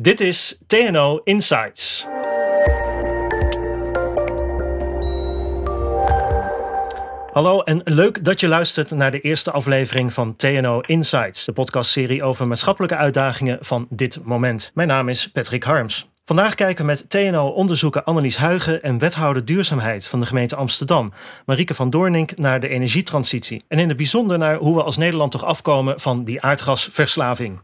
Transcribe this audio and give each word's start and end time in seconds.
Dit 0.00 0.20
is 0.20 0.62
TNO 0.66 1.20
Insights. 1.24 2.06
Hallo 7.32 7.60
en 7.60 7.80
leuk 7.84 8.24
dat 8.24 8.40
je 8.40 8.48
luistert 8.48 8.90
naar 8.90 9.10
de 9.10 9.20
eerste 9.20 9.50
aflevering 9.50 10.12
van 10.12 10.36
TNO 10.36 10.80
Insights, 10.80 11.44
de 11.44 11.52
podcastserie 11.52 12.22
over 12.22 12.46
maatschappelijke 12.46 12.96
uitdagingen 12.96 13.58
van 13.60 13.86
dit 13.90 14.20
moment. 14.24 14.70
Mijn 14.74 14.88
naam 14.88 15.08
is 15.08 15.30
Patrick 15.30 15.62
Harms. 15.62 16.08
Vandaag 16.24 16.54
kijken 16.54 16.86
met 16.86 17.10
TNO-onderzoeker 17.10 18.02
Annelies 18.02 18.36
Huigen 18.36 18.82
en 18.82 18.98
wethouder 18.98 19.44
duurzaamheid 19.44 20.06
van 20.06 20.20
de 20.20 20.26
gemeente 20.26 20.56
Amsterdam, 20.56 21.12
Marieke 21.46 21.74
van 21.74 21.90
Doornink, 21.90 22.36
naar 22.36 22.60
de 22.60 22.68
energietransitie. 22.68 23.64
En 23.68 23.78
in 23.78 23.88
het 23.88 23.96
bijzonder 23.96 24.38
naar 24.38 24.56
hoe 24.56 24.76
we 24.76 24.82
als 24.82 24.96
Nederland 24.96 25.30
toch 25.30 25.44
afkomen 25.44 26.00
van 26.00 26.24
die 26.24 26.42
aardgasverslaving. 26.42 27.60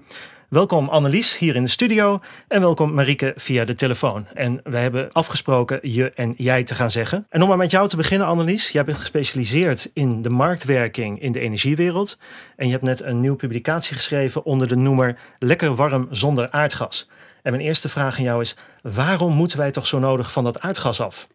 Welkom 0.49 0.89
Annelies 0.89 1.39
hier 1.39 1.57
in 1.57 1.63
de 1.63 1.69
studio 1.69 2.21
en 2.49 2.61
welkom 2.61 2.95
Marieke 2.95 3.33
via 3.37 3.65
de 3.65 3.75
telefoon. 3.75 4.27
En 4.35 4.61
we 4.65 4.77
hebben 4.77 5.13
afgesproken 5.13 5.79
je 5.83 6.13
en 6.13 6.35
jij 6.37 6.65
te 6.65 6.75
gaan 6.75 6.91
zeggen. 6.91 7.27
En 7.29 7.43
om 7.43 7.49
maar 7.49 7.57
met 7.57 7.71
jou 7.71 7.89
te 7.89 7.97
beginnen 7.97 8.27
Annelies, 8.27 8.69
jij 8.69 8.85
bent 8.85 8.97
gespecialiseerd 8.97 9.91
in 9.95 10.23
de 10.23 10.29
marktwerking 10.29 11.21
in 11.21 11.33
de 11.33 11.41
energiewereld. 11.41 12.19
En 12.57 12.67
je 12.67 12.73
hebt 12.73 12.85
net 12.85 13.03
een 13.03 13.21
nieuwe 13.21 13.37
publicatie 13.37 13.95
geschreven 13.95 14.45
onder 14.45 14.69
de 14.69 14.77
noemer 14.77 15.19
Lekker 15.39 15.75
warm 15.75 16.09
zonder 16.11 16.51
aardgas. 16.51 17.09
En 17.43 17.53
mijn 17.53 17.65
eerste 17.65 17.89
vraag 17.89 18.17
aan 18.17 18.25
jou 18.25 18.41
is: 18.41 18.57
waarom 18.83 19.33
moeten 19.33 19.59
wij 19.59 19.71
toch 19.71 19.87
zo 19.87 19.99
nodig 19.99 20.33
van 20.33 20.45
dat 20.45 20.61
aardgas 20.61 21.01
af? 21.01 21.29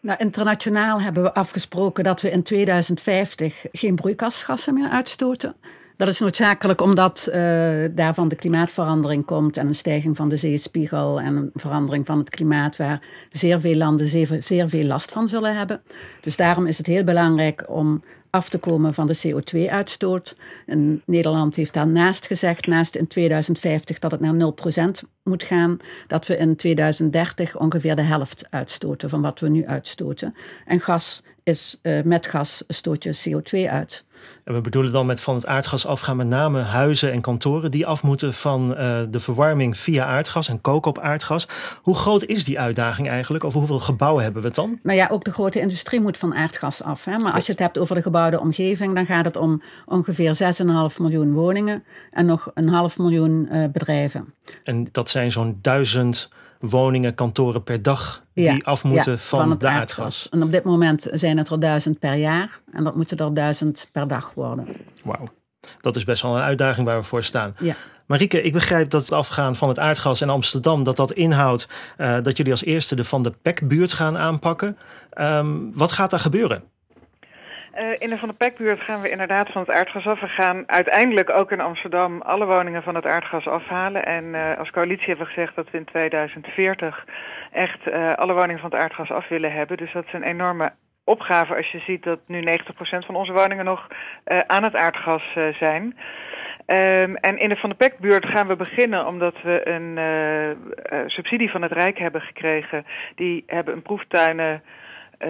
Nou, 0.00 0.18
internationaal 0.18 1.00
hebben 1.00 1.22
we 1.22 1.34
afgesproken 1.34 2.04
dat 2.04 2.20
we 2.20 2.30
in 2.30 2.42
2050 2.42 3.64
geen 3.72 3.94
broeikasgassen 3.94 4.74
meer 4.74 4.88
uitstoten. 4.88 5.56
Dat 6.00 6.08
is 6.08 6.18
noodzakelijk 6.18 6.80
omdat 6.80 7.28
uh, 7.28 7.34
daarvan 7.90 8.28
de 8.28 8.36
klimaatverandering 8.36 9.24
komt 9.24 9.56
en 9.56 9.66
een 9.66 9.74
stijging 9.74 10.16
van 10.16 10.28
de 10.28 10.36
zeespiegel 10.36 11.20
en 11.20 11.36
een 11.36 11.50
verandering 11.54 12.06
van 12.06 12.18
het 12.18 12.30
klimaat 12.30 12.76
waar 12.76 13.02
zeer 13.30 13.60
veel 13.60 13.76
landen 13.76 14.06
zeer, 14.06 14.36
zeer 14.40 14.68
veel 14.68 14.82
last 14.82 15.10
van 15.10 15.28
zullen 15.28 15.56
hebben. 15.56 15.82
Dus 16.20 16.36
daarom 16.36 16.66
is 16.66 16.78
het 16.78 16.86
heel 16.86 17.04
belangrijk 17.04 17.64
om 17.68 18.02
af 18.30 18.48
te 18.48 18.58
komen 18.58 18.94
van 18.94 19.06
de 19.06 19.18
CO2-uitstoot. 19.18 20.36
Nederland 21.04 21.56
heeft 21.56 21.74
daarnaast 21.74 22.26
gezegd, 22.26 22.66
naast 22.66 22.96
in 22.96 23.06
2050 23.06 23.98
dat 23.98 24.10
het 24.10 24.20
naar 24.20 24.52
0% 25.04 25.08
moet 25.22 25.42
gaan, 25.42 25.76
dat 26.06 26.26
we 26.26 26.36
in 26.36 26.56
2030 26.56 27.58
ongeveer 27.58 27.96
de 27.96 28.02
helft 28.02 28.46
uitstoten 28.50 29.10
van 29.10 29.22
wat 29.22 29.40
we 29.40 29.48
nu 29.48 29.66
uitstoten. 29.66 30.34
En 30.66 30.80
gas 30.80 31.22
is, 31.44 31.78
uh, 31.82 32.02
met 32.02 32.26
gas 32.26 32.64
stoot 32.68 33.04
je 33.04 33.16
CO2 33.28 33.70
uit. 33.70 34.04
En 34.44 34.54
we 34.54 34.60
bedoelen 34.60 34.92
dan 34.92 35.06
met 35.06 35.20
van 35.20 35.34
het 35.34 35.46
aardgas 35.46 35.86
afgaan 35.86 36.16
met 36.16 36.26
name 36.26 36.60
huizen 36.60 37.12
en 37.12 37.20
kantoren 37.20 37.70
die 37.70 37.86
af 37.86 38.02
moeten 38.02 38.34
van 38.34 38.70
uh, 38.70 39.02
de 39.10 39.20
verwarming 39.20 39.76
via 39.76 40.04
aardgas 40.04 40.48
en 40.48 40.60
koken 40.60 40.90
op 40.90 40.98
aardgas. 40.98 41.48
Hoe 41.82 41.94
groot 41.94 42.24
is 42.24 42.44
die 42.44 42.60
uitdaging 42.60 43.08
eigenlijk? 43.08 43.44
Over 43.44 43.58
hoeveel 43.58 43.78
gebouwen 43.78 44.22
hebben 44.22 44.42
we 44.42 44.48
het 44.48 44.56
dan? 44.56 44.78
Nou 44.82 44.96
ja, 44.96 45.08
ook 45.10 45.24
de 45.24 45.32
grote 45.32 45.60
industrie 45.60 46.00
moet 46.00 46.18
van 46.18 46.34
aardgas 46.34 46.82
af. 46.82 47.04
Hè? 47.04 47.18
Maar 47.18 47.32
als 47.32 47.46
je 47.46 47.52
het 47.52 47.60
hebt 47.60 47.78
over 47.78 47.94
de 47.94 48.02
gebouwde 48.02 48.40
omgeving, 48.40 48.94
dan 48.94 49.06
gaat 49.06 49.24
het 49.24 49.36
om 49.36 49.62
ongeveer 49.86 50.36
6,5 50.92 50.96
miljoen 50.98 51.32
woningen 51.32 51.84
en 52.10 52.26
nog 52.26 52.50
een 52.54 52.68
half 52.68 52.98
miljoen 52.98 53.48
uh, 53.52 53.64
bedrijven. 53.72 54.34
En 54.64 54.88
dat 54.92 55.10
zijn 55.10 55.32
zo'n 55.32 55.58
duizend 55.62 56.30
woningen, 56.60 57.14
kantoren 57.14 57.62
per 57.62 57.82
dag 57.82 58.24
die 58.34 58.64
af 58.64 58.84
moeten 58.84 59.18
van, 59.18 59.50
het 59.50 59.60
de 59.60 59.68
aardgas. 59.68 60.28
En 60.28 60.42
op 60.42 60.52
dit 60.52 60.64
moment 60.64 61.08
zijn 61.12 61.38
het 61.38 61.48
er 61.48 61.60
duizend 61.60 61.98
per 61.98 62.14
jaar 62.14 62.60
en 62.72 62.84
dat 62.84 62.96
moeten 62.96 63.16
er 63.16 63.34
duizend 63.34 63.88
per 63.92 64.08
dag 64.08 64.32
worden. 64.34 64.66
Wauw, 65.04 65.28
dat 65.80 65.96
is 65.96 66.04
best 66.04 66.22
wel 66.22 66.36
een 66.36 66.42
uitdaging 66.42 66.86
waar 66.86 66.98
we 66.98 67.04
voor 67.04 67.24
staan. 67.24 67.54
Ja. 67.58 67.74
Marieke, 68.06 68.42
ik 68.42 68.52
begrijp 68.52 68.90
dat 68.90 69.00
het 69.00 69.12
afgaan 69.12 69.56
van 69.56 69.68
het 69.68 69.78
aardgas 69.78 70.20
in 70.20 70.28
Amsterdam, 70.28 70.84
dat 70.84 70.96
dat 70.96 71.12
inhoudt 71.12 71.68
uh, 71.98 72.16
dat 72.22 72.36
jullie 72.36 72.52
als 72.52 72.64
eerste 72.64 72.94
de 72.94 73.04
Van 73.04 73.22
de 73.22 73.30
Pek-buurt 73.42 73.92
gaan 73.92 74.18
aanpakken. 74.18 74.76
Um, 75.18 75.72
wat 75.74 75.92
gaat 75.92 76.10
daar 76.10 76.20
gebeuren? 76.20 76.62
Uh, 77.80 77.86
in 77.98 78.08
de 78.08 78.18
Van 78.18 78.28
de 78.28 78.34
Pekbuurt 78.34 78.80
gaan 78.80 79.00
we 79.00 79.10
inderdaad 79.10 79.48
van 79.50 79.60
het 79.60 79.70
aardgas 79.70 80.06
af. 80.06 80.20
We 80.20 80.28
gaan 80.28 80.62
uiteindelijk 80.66 81.30
ook 81.30 81.52
in 81.52 81.60
Amsterdam 81.60 82.20
alle 82.20 82.46
woningen 82.46 82.82
van 82.82 82.94
het 82.94 83.06
aardgas 83.06 83.46
afhalen. 83.46 84.04
En 84.04 84.24
uh, 84.24 84.58
als 84.58 84.70
coalitie 84.70 85.06
hebben 85.06 85.26
we 85.26 85.32
gezegd 85.32 85.54
dat 85.54 85.70
we 85.70 85.78
in 85.78 85.84
2040 85.84 87.04
echt 87.52 87.86
uh, 87.86 88.14
alle 88.14 88.32
woningen 88.32 88.60
van 88.60 88.70
het 88.70 88.80
aardgas 88.80 89.10
af 89.10 89.28
willen 89.28 89.52
hebben. 89.52 89.76
Dus 89.76 89.92
dat 89.92 90.04
is 90.06 90.12
een 90.12 90.22
enorme 90.22 90.72
opgave 91.04 91.56
als 91.56 91.70
je 91.70 91.78
ziet 91.78 92.02
dat 92.02 92.18
nu 92.26 92.40
90% 92.40 92.62
van 93.06 93.14
onze 93.14 93.32
woningen 93.32 93.64
nog 93.64 93.86
aan 94.46 94.62
het 94.62 94.76
aardgas 94.76 95.22
zijn. 95.58 95.82
Um, 96.66 97.16
en 97.16 97.38
in 97.38 97.48
de 97.48 97.56
Van 97.56 97.70
de 97.70 97.76
Pekbuurt 97.76 98.26
gaan 98.26 98.46
we 98.46 98.56
beginnen 98.56 99.06
omdat 99.06 99.34
we 99.42 99.68
een 99.68 99.98
subsidie 101.06 101.50
van 101.50 101.62
het 101.62 101.72
Rijk 101.72 101.98
hebben 101.98 102.20
gekregen. 102.20 102.86
Die 103.14 103.44
hebben 103.46 103.74
een 103.74 103.82
proeftuinen 103.82 104.62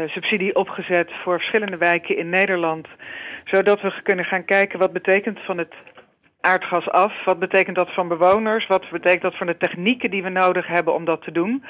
subsidie 0.06 0.54
opgezet 0.54 1.10
voor 1.22 1.38
verschillende 1.38 1.76
wijken 1.76 2.16
in 2.16 2.28
Nederland. 2.28 2.88
Zodat 3.44 3.80
we 3.80 4.02
kunnen 4.02 4.24
gaan 4.24 4.44
kijken 4.44 4.78
wat 4.78 4.92
betekent 4.92 5.38
van 5.40 5.58
het 5.58 5.74
aardgas 6.40 6.90
af. 6.90 7.24
Wat 7.24 7.38
betekent 7.38 7.76
dat 7.76 7.94
van 7.94 8.08
bewoners? 8.08 8.66
Wat 8.66 8.90
betekent 8.90 9.22
dat 9.22 9.36
van 9.36 9.46
de 9.46 9.56
technieken 9.56 10.10
die 10.10 10.22
we 10.22 10.28
nodig 10.28 10.66
hebben 10.66 10.94
om 10.94 11.04
dat 11.04 11.22
te 11.22 11.32
doen? 11.32 11.64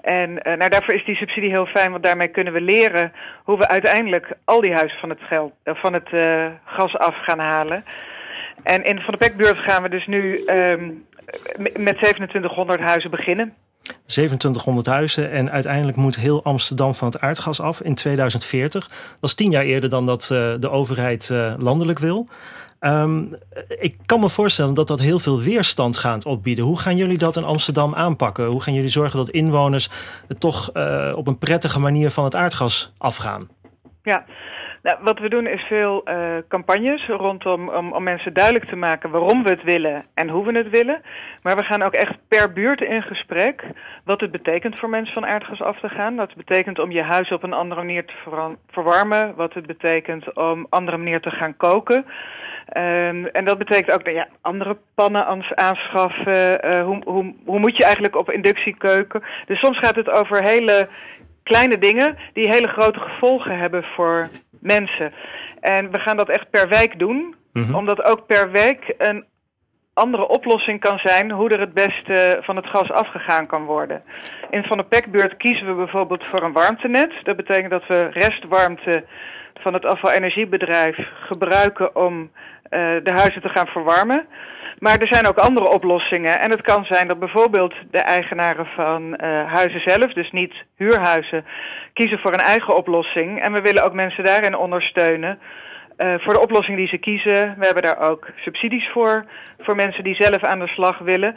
En 0.00 0.30
uh, 0.30 0.54
nou, 0.54 0.70
daarvoor 0.70 0.94
is 0.94 1.04
die 1.04 1.16
subsidie 1.16 1.50
heel 1.50 1.66
fijn, 1.66 1.90
want 1.90 2.02
daarmee 2.02 2.28
kunnen 2.28 2.52
we 2.52 2.60
leren 2.60 3.12
hoe 3.44 3.58
we 3.58 3.68
uiteindelijk 3.68 4.32
al 4.44 4.60
die 4.60 4.74
huizen 4.74 4.98
van 4.98 5.08
het, 5.08 5.20
uh, 5.32 5.74
van 5.74 5.92
het 5.92 6.08
gas 6.64 6.96
af 6.96 7.16
gaan 7.16 7.38
halen. 7.38 7.84
En 8.62 8.84
in 8.84 9.00
Van 9.00 9.12
de 9.12 9.18
Pekbuurt 9.18 9.58
gaan 9.58 9.82
we 9.82 9.88
dus 9.88 10.06
nu 10.06 10.34
um, 10.34 11.06
met 11.76 11.96
2700 11.96 12.80
huizen 12.80 13.10
beginnen. 13.10 13.54
2700 14.06 14.86
huizen 14.86 15.30
en 15.30 15.50
uiteindelijk 15.50 15.96
moet 15.96 16.16
heel 16.16 16.44
Amsterdam 16.44 16.94
van 16.94 17.08
het 17.08 17.20
aardgas 17.20 17.60
af 17.60 17.80
in 17.80 17.94
2040. 17.94 18.88
Dat 19.20 19.30
is 19.30 19.34
tien 19.34 19.50
jaar 19.50 19.64
eerder 19.64 19.90
dan 19.90 20.06
dat 20.06 20.22
uh, 20.22 20.54
de 20.60 20.70
overheid 20.70 21.28
uh, 21.32 21.54
landelijk 21.58 21.98
wil. 21.98 22.28
Um, 22.80 23.36
ik 23.68 23.96
kan 24.06 24.20
me 24.20 24.28
voorstellen 24.28 24.74
dat 24.74 24.88
dat 24.88 25.00
heel 25.00 25.18
veel 25.18 25.40
weerstand 25.40 25.98
gaat 25.98 26.26
opbieden. 26.26 26.64
Hoe 26.64 26.78
gaan 26.78 26.96
jullie 26.96 27.18
dat 27.18 27.36
in 27.36 27.44
Amsterdam 27.44 27.94
aanpakken? 27.94 28.46
Hoe 28.46 28.62
gaan 28.62 28.74
jullie 28.74 28.88
zorgen 28.88 29.18
dat 29.18 29.28
inwoners 29.28 29.90
toch 30.38 30.70
uh, 30.74 31.12
op 31.16 31.26
een 31.26 31.38
prettige 31.38 31.78
manier 31.78 32.10
van 32.10 32.24
het 32.24 32.34
aardgas 32.34 32.92
afgaan? 32.98 33.48
Ja, 34.02 34.24
nou, 34.86 34.98
wat 35.00 35.18
we 35.18 35.28
doen 35.28 35.46
is 35.46 35.62
veel 35.62 36.08
uh, 36.08 36.36
campagnes 36.48 37.06
rondom 37.06 37.68
om, 37.68 37.92
om 37.92 38.02
mensen 38.02 38.32
duidelijk 38.32 38.64
te 38.64 38.76
maken 38.76 39.10
waarom 39.10 39.42
we 39.42 39.50
het 39.50 39.62
willen 39.62 40.04
en 40.14 40.28
hoe 40.28 40.44
we 40.44 40.58
het 40.58 40.70
willen. 40.70 41.02
Maar 41.42 41.56
we 41.56 41.64
gaan 41.64 41.82
ook 41.82 41.92
echt 41.92 42.14
per 42.28 42.52
buurt 42.52 42.80
in 42.80 43.02
gesprek 43.02 43.64
wat 44.04 44.20
het 44.20 44.30
betekent 44.30 44.78
voor 44.78 44.88
mensen 44.88 45.14
van 45.14 45.26
aardgas 45.26 45.62
af 45.62 45.80
te 45.80 45.88
gaan. 45.88 46.16
Wat 46.16 46.28
het 46.28 46.36
betekent 46.36 46.78
om 46.78 46.90
je 46.90 47.02
huis 47.02 47.30
op 47.30 47.42
een 47.42 47.52
andere 47.52 47.80
manier 47.80 48.04
te 48.04 48.14
verwarmen. 48.70 49.34
Wat 49.34 49.54
het 49.54 49.66
betekent 49.66 50.34
om 50.34 50.66
andere 50.68 50.96
manier 50.96 51.20
te 51.20 51.30
gaan 51.30 51.56
koken. 51.56 52.04
Um, 52.76 53.26
en 53.26 53.44
dat 53.44 53.58
betekent 53.58 53.92
ook 53.92 54.04
nou 54.04 54.16
ja, 54.16 54.28
andere 54.40 54.76
pannen 54.94 55.26
aanschaffen. 55.54 56.66
Uh, 56.66 56.82
hoe, 56.82 57.02
hoe, 57.04 57.34
hoe 57.44 57.58
moet 57.58 57.76
je 57.76 57.84
eigenlijk 57.84 58.16
op 58.16 58.30
inductiekeuken? 58.30 59.22
Dus 59.46 59.58
soms 59.58 59.78
gaat 59.78 59.96
het 59.96 60.10
over 60.10 60.42
hele 60.42 60.88
kleine 61.46 61.78
dingen 61.78 62.16
die 62.32 62.48
hele 62.48 62.68
grote 62.68 62.98
gevolgen 62.98 63.58
hebben 63.58 63.82
voor 63.82 64.28
mensen. 64.66 65.12
En 65.60 65.90
we 65.90 65.98
gaan 65.98 66.16
dat 66.16 66.28
echt 66.28 66.50
per 66.50 66.68
wijk 66.68 66.98
doen, 66.98 67.34
mm-hmm. 67.52 67.74
omdat 67.74 68.02
ook 68.02 68.26
per 68.26 68.50
wijk 68.50 68.94
een 68.98 69.24
andere 69.96 70.28
oplossing 70.28 70.80
kan 70.80 70.98
zijn 70.98 71.30
hoe 71.30 71.50
er 71.50 71.60
het 71.60 71.74
beste 71.74 72.38
van 72.40 72.56
het 72.56 72.66
gas 72.66 72.90
afgegaan 72.90 73.46
kan 73.46 73.64
worden. 73.64 74.02
In 74.50 74.64
Van 74.64 74.76
de 74.76 74.84
Pekbeurt 74.84 75.36
kiezen 75.36 75.66
we 75.66 75.74
bijvoorbeeld 75.74 76.26
voor 76.26 76.42
een 76.42 76.52
warmtenet. 76.52 77.12
Dat 77.22 77.36
betekent 77.36 77.70
dat 77.70 77.86
we 77.86 78.08
restwarmte 78.12 79.04
van 79.54 79.72
het 79.72 79.84
afvalenergiebedrijf 79.84 80.98
gebruiken 81.20 81.96
om 81.96 82.20
uh, 82.20 82.28
de 83.02 83.12
huizen 83.12 83.42
te 83.42 83.48
gaan 83.48 83.66
verwarmen. 83.66 84.26
Maar 84.78 84.98
er 84.98 85.14
zijn 85.14 85.26
ook 85.26 85.38
andere 85.38 85.70
oplossingen. 85.70 86.40
En 86.40 86.50
het 86.50 86.62
kan 86.62 86.84
zijn 86.84 87.08
dat 87.08 87.18
bijvoorbeeld 87.18 87.74
de 87.90 87.98
eigenaren 87.98 88.66
van 88.66 89.02
uh, 89.02 89.52
huizen 89.52 89.80
zelf, 89.80 90.12
dus 90.12 90.30
niet 90.30 90.54
huurhuizen, 90.76 91.44
kiezen 91.92 92.18
voor 92.18 92.32
een 92.32 92.48
eigen 92.54 92.76
oplossing. 92.76 93.40
En 93.40 93.52
we 93.52 93.60
willen 93.60 93.84
ook 93.84 93.92
mensen 93.92 94.24
daarin 94.24 94.56
ondersteunen. 94.56 95.38
Uh, 95.98 96.14
voor 96.18 96.32
de 96.32 96.40
oplossing 96.40 96.76
die 96.76 96.88
ze 96.88 96.98
kiezen. 96.98 97.54
We 97.58 97.64
hebben 97.64 97.82
daar 97.82 97.98
ook 98.10 98.28
subsidies 98.36 98.88
voor, 98.92 99.24
voor 99.58 99.76
mensen 99.76 100.04
die 100.04 100.14
zelf 100.14 100.42
aan 100.42 100.58
de 100.58 100.66
slag 100.66 100.98
willen. 100.98 101.34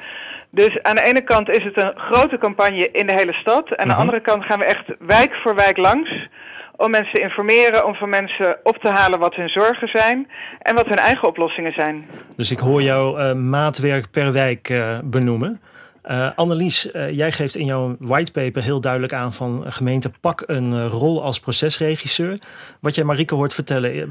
Dus 0.52 0.82
aan 0.82 0.96
de 0.96 1.04
ene 1.04 1.22
kant 1.22 1.50
is 1.50 1.64
het 1.64 1.78
een 1.78 1.94
grote 1.96 2.38
campagne 2.38 2.88
in 2.92 3.08
de 3.08 3.14
hele 3.14 3.34
stad. 3.34 3.70
En 3.70 3.78
aan 3.78 3.88
de 3.88 3.94
mhm. 3.94 4.02
andere 4.02 4.22
kant 4.22 4.44
gaan 4.46 4.60
we 4.60 4.66
echt 4.66 4.86
wijk 5.00 5.34
voor 5.44 5.56
wijk 5.56 5.78
langs 5.78 6.28
om 6.76 6.92
mensen 6.92 7.14
te 7.14 7.22
informeren, 7.22 7.86
om 7.86 7.96
van 7.96 8.10
mensen 8.10 8.58
op 8.64 8.78
te 8.78 8.90
halen 8.90 9.20
wat 9.20 9.36
hun 9.36 9.50
zorgen 9.50 9.88
zijn 9.88 10.28
en 10.60 10.76
wat 10.76 10.86
hun 10.86 10.98
eigen 10.98 11.28
oplossingen 11.28 11.74
zijn. 11.74 12.06
Dus 12.36 12.52
ik 12.52 12.60
hoor 12.60 12.82
jou 12.82 13.22
uh, 13.22 13.34
maatwerk 13.34 14.12
per 14.12 14.32
wijk 14.32 14.70
uh, 14.70 15.00
benoemen. 15.04 15.62
Uh, 16.10 16.30
Annelies, 16.36 16.90
jij 17.12 17.32
geeft 17.32 17.56
in 17.56 17.66
jouw 17.66 17.96
whitepaper 18.00 18.64
heel 18.64 18.82
duidelijk 18.82 19.14
aan 19.14 19.34
van 19.34 19.64
gemeente 19.68 20.12
pak 20.22 20.44
een 20.46 20.88
rol 20.88 21.24
als 21.24 21.40
procesregisseur. 21.40 22.40
Wat 22.80 22.96
jij 22.96 23.04
Marike 23.04 23.36
hoort 23.36 23.54
vertellen, 23.54 24.08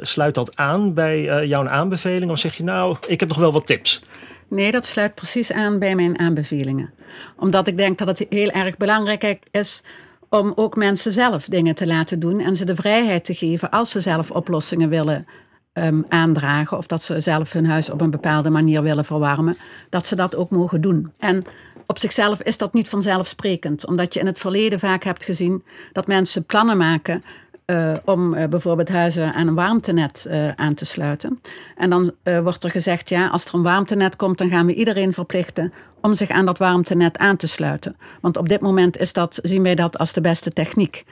sluit 0.00 0.34
dat 0.34 0.56
aan 0.56 0.94
bij 0.94 1.46
jouw 1.46 1.68
aanbeveling 1.68 2.30
of 2.30 2.38
zeg 2.38 2.56
je 2.56 2.62
nou, 2.62 2.96
ik 3.06 3.20
heb 3.20 3.28
nog 3.28 3.38
wel 3.38 3.52
wat 3.52 3.66
tips? 3.66 4.02
Nee, 4.48 4.70
dat 4.70 4.86
sluit 4.86 5.14
precies 5.14 5.52
aan 5.52 5.78
bij 5.78 5.94
mijn 5.94 6.18
aanbevelingen. 6.18 6.90
Omdat 7.36 7.66
ik 7.66 7.76
denk 7.76 7.98
dat 7.98 8.18
het 8.18 8.26
heel 8.30 8.50
erg 8.50 8.76
belangrijk 8.76 9.40
is 9.50 9.82
om 10.28 10.52
ook 10.56 10.76
mensen 10.76 11.12
zelf 11.12 11.44
dingen 11.44 11.74
te 11.74 11.86
laten 11.86 12.20
doen 12.20 12.40
en 12.40 12.56
ze 12.56 12.64
de 12.64 12.74
vrijheid 12.74 13.24
te 13.24 13.34
geven 13.34 13.70
als 13.70 13.90
ze 13.90 14.00
zelf 14.00 14.30
oplossingen 14.30 14.88
willen 14.88 15.26
um, 15.72 16.04
aandragen 16.08 16.76
of 16.76 16.86
dat 16.86 17.02
ze 17.02 17.20
zelf 17.20 17.52
hun 17.52 17.66
huis 17.66 17.90
op 17.90 18.00
een 18.00 18.10
bepaalde 18.10 18.50
manier 18.50 18.82
willen 18.82 19.04
verwarmen, 19.04 19.56
dat 19.90 20.06
ze 20.06 20.16
dat 20.16 20.36
ook 20.36 20.50
mogen 20.50 20.80
doen. 20.80 21.12
En 21.18 21.44
op 21.86 21.98
zichzelf 21.98 22.42
is 22.42 22.58
dat 22.58 22.72
niet 22.72 22.88
vanzelfsprekend, 22.88 23.86
omdat 23.86 24.14
je 24.14 24.20
in 24.20 24.26
het 24.26 24.38
verleden 24.38 24.78
vaak 24.78 25.04
hebt 25.04 25.24
gezien 25.24 25.64
dat 25.92 26.06
mensen 26.06 26.44
plannen 26.44 26.76
maken 26.76 27.22
uh, 27.66 27.92
om 28.04 28.34
uh, 28.34 28.44
bijvoorbeeld 28.44 28.88
huizen 28.88 29.34
aan 29.34 29.46
een 29.46 29.54
warmtenet 29.54 30.26
uh, 30.28 30.48
aan 30.48 30.74
te 30.74 30.84
sluiten. 30.84 31.40
En 31.76 31.90
dan 31.90 32.12
wordt 32.42 32.64
er 32.64 32.70
gezegd, 32.70 33.08
ja, 33.08 33.28
als 33.28 33.46
er 33.46 33.54
een 33.54 33.62
warmtenet 33.62 34.16
komt, 34.16 34.38
dan 34.38 34.48
gaan 34.48 34.66
we 34.66 34.74
iedereen 34.74 35.12
verplichten 35.12 35.72
om 36.00 36.14
zich 36.14 36.30
aan 36.30 36.46
dat 36.46 36.58
warmtenet 36.58 37.18
aan 37.18 37.36
te 37.36 37.46
sluiten. 37.46 37.96
Want 38.20 38.36
op 38.36 38.48
dit 38.48 38.60
moment 38.60 38.96
is 38.98 39.12
dat, 39.12 39.38
zien 39.42 39.62
wij 39.62 39.74
dat 39.74 39.98
als 39.98 40.12
de 40.12 40.20
beste 40.20 40.50
techniek. 40.50 41.04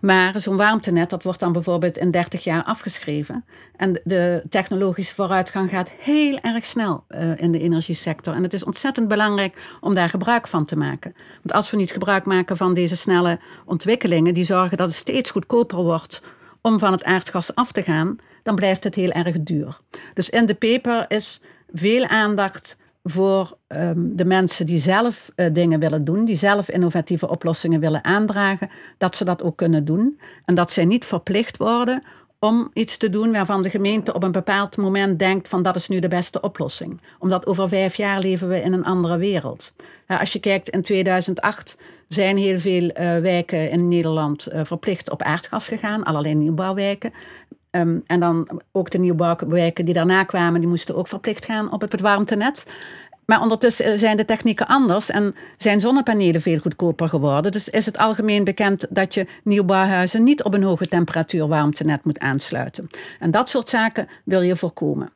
Maar 0.00 0.40
zo'n 0.40 0.56
warmtenet, 0.56 1.10
dat 1.10 1.22
wordt 1.22 1.40
dan 1.40 1.52
bijvoorbeeld 1.52 1.98
in 1.98 2.10
30 2.10 2.44
jaar 2.44 2.64
afgeschreven. 2.64 3.44
En 3.76 4.00
de 4.04 4.42
technologische 4.48 5.14
vooruitgang 5.14 5.70
gaat 5.70 5.90
heel 5.98 6.38
erg 6.40 6.66
snel 6.66 7.04
uh, 7.08 7.36
in 7.36 7.52
de 7.52 7.60
energiesector. 7.60 8.34
En 8.34 8.42
het 8.42 8.52
is 8.52 8.64
ontzettend 8.64 9.08
belangrijk 9.08 9.76
om 9.80 9.94
daar 9.94 10.08
gebruik 10.08 10.48
van 10.48 10.64
te 10.64 10.76
maken. 10.76 11.14
Want 11.42 11.52
als 11.52 11.70
we 11.70 11.76
niet 11.76 11.92
gebruik 11.92 12.24
maken 12.24 12.56
van 12.56 12.74
deze 12.74 12.96
snelle 12.96 13.38
ontwikkelingen, 13.64 14.34
die 14.34 14.44
zorgen 14.44 14.76
dat 14.76 14.88
het 14.88 14.96
steeds 14.96 15.30
goedkoper 15.30 15.82
wordt 15.82 16.22
om 16.60 16.78
van 16.78 16.92
het 16.92 17.04
aardgas 17.04 17.54
af 17.54 17.72
te 17.72 17.82
gaan, 17.82 18.18
dan 18.42 18.54
blijft 18.54 18.84
het 18.84 18.94
heel 18.94 19.10
erg 19.10 19.40
duur. 19.40 19.78
Dus 20.14 20.30
in 20.30 20.46
de 20.46 20.54
paper 20.54 21.04
is 21.08 21.42
veel 21.72 22.06
aandacht 22.06 22.76
voor 23.02 23.56
um, 23.68 24.16
de 24.16 24.24
mensen 24.24 24.66
die 24.66 24.78
zelf 24.78 25.30
uh, 25.36 25.46
dingen 25.52 25.80
willen 25.80 26.04
doen, 26.04 26.24
die 26.24 26.36
zelf 26.36 26.70
innovatieve 26.70 27.28
oplossingen 27.28 27.80
willen 27.80 28.04
aandragen, 28.04 28.70
dat 28.98 29.16
ze 29.16 29.24
dat 29.24 29.42
ook 29.42 29.56
kunnen 29.56 29.84
doen. 29.84 30.20
En 30.44 30.54
dat 30.54 30.72
zij 30.72 30.84
niet 30.84 31.04
verplicht 31.04 31.56
worden 31.56 32.02
om 32.38 32.70
iets 32.72 32.96
te 32.96 33.10
doen 33.10 33.32
waarvan 33.32 33.62
de 33.62 33.70
gemeente 33.70 34.14
op 34.14 34.22
een 34.22 34.32
bepaald 34.32 34.76
moment 34.76 35.18
denkt 35.18 35.48
van 35.48 35.62
dat 35.62 35.76
is 35.76 35.88
nu 35.88 35.98
de 35.98 36.08
beste 36.08 36.40
oplossing. 36.40 37.00
Omdat 37.18 37.46
over 37.46 37.68
vijf 37.68 37.96
jaar 37.96 38.20
leven 38.20 38.48
we 38.48 38.62
in 38.62 38.72
een 38.72 38.84
andere 38.84 39.16
wereld. 39.16 39.74
Als 40.06 40.32
je 40.32 40.38
kijkt 40.38 40.68
in 40.68 40.82
2008 40.82 41.78
zijn 42.08 42.36
heel 42.36 42.58
veel 42.58 42.82
uh, 42.82 42.92
wijken 43.18 43.70
in 43.70 43.88
Nederland 43.88 44.52
uh, 44.52 44.60
verplicht 44.64 45.10
op 45.10 45.22
aardgas 45.22 45.68
gegaan, 45.68 46.04
allerlei 46.04 46.34
nieuwbouwwijken. 46.34 47.12
Um, 47.70 48.02
en 48.06 48.20
dan 48.20 48.60
ook 48.72 48.90
de 48.90 48.98
nieuwbouwwijken 48.98 49.84
die 49.84 49.94
daarna 49.94 50.24
kwamen, 50.24 50.60
die 50.60 50.68
moesten 50.68 50.96
ook 50.96 51.08
verplicht 51.08 51.44
gaan 51.44 51.72
op 51.72 51.80
het 51.80 52.00
warmtenet. 52.00 52.66
Maar 53.30 53.40
ondertussen 53.40 53.84
eh, 53.84 53.98
zijn 53.98 54.16
de 54.16 54.24
technieken 54.24 54.66
anders 54.66 55.10
en 55.10 55.34
zijn 55.56 55.80
zonnepanelen 55.80 56.40
veel 56.40 56.58
goedkoper 56.58 57.08
geworden. 57.08 57.52
Dus 57.52 57.68
is 57.68 57.86
het 57.86 57.98
algemeen 57.98 58.44
bekend 58.44 58.86
dat 58.88 59.14
je 59.14 59.26
nieuwbouwhuizen 59.44 60.22
niet 60.22 60.42
op 60.42 60.54
een 60.54 60.62
hoge 60.62 60.88
temperatuur 60.88 61.48
warmtenet 61.48 62.04
moet 62.04 62.18
aansluiten. 62.18 62.88
En 63.18 63.30
dat 63.30 63.48
soort 63.48 63.68
zaken 63.68 64.08
wil 64.24 64.40
je 64.40 64.56
voorkomen. 64.56 65.12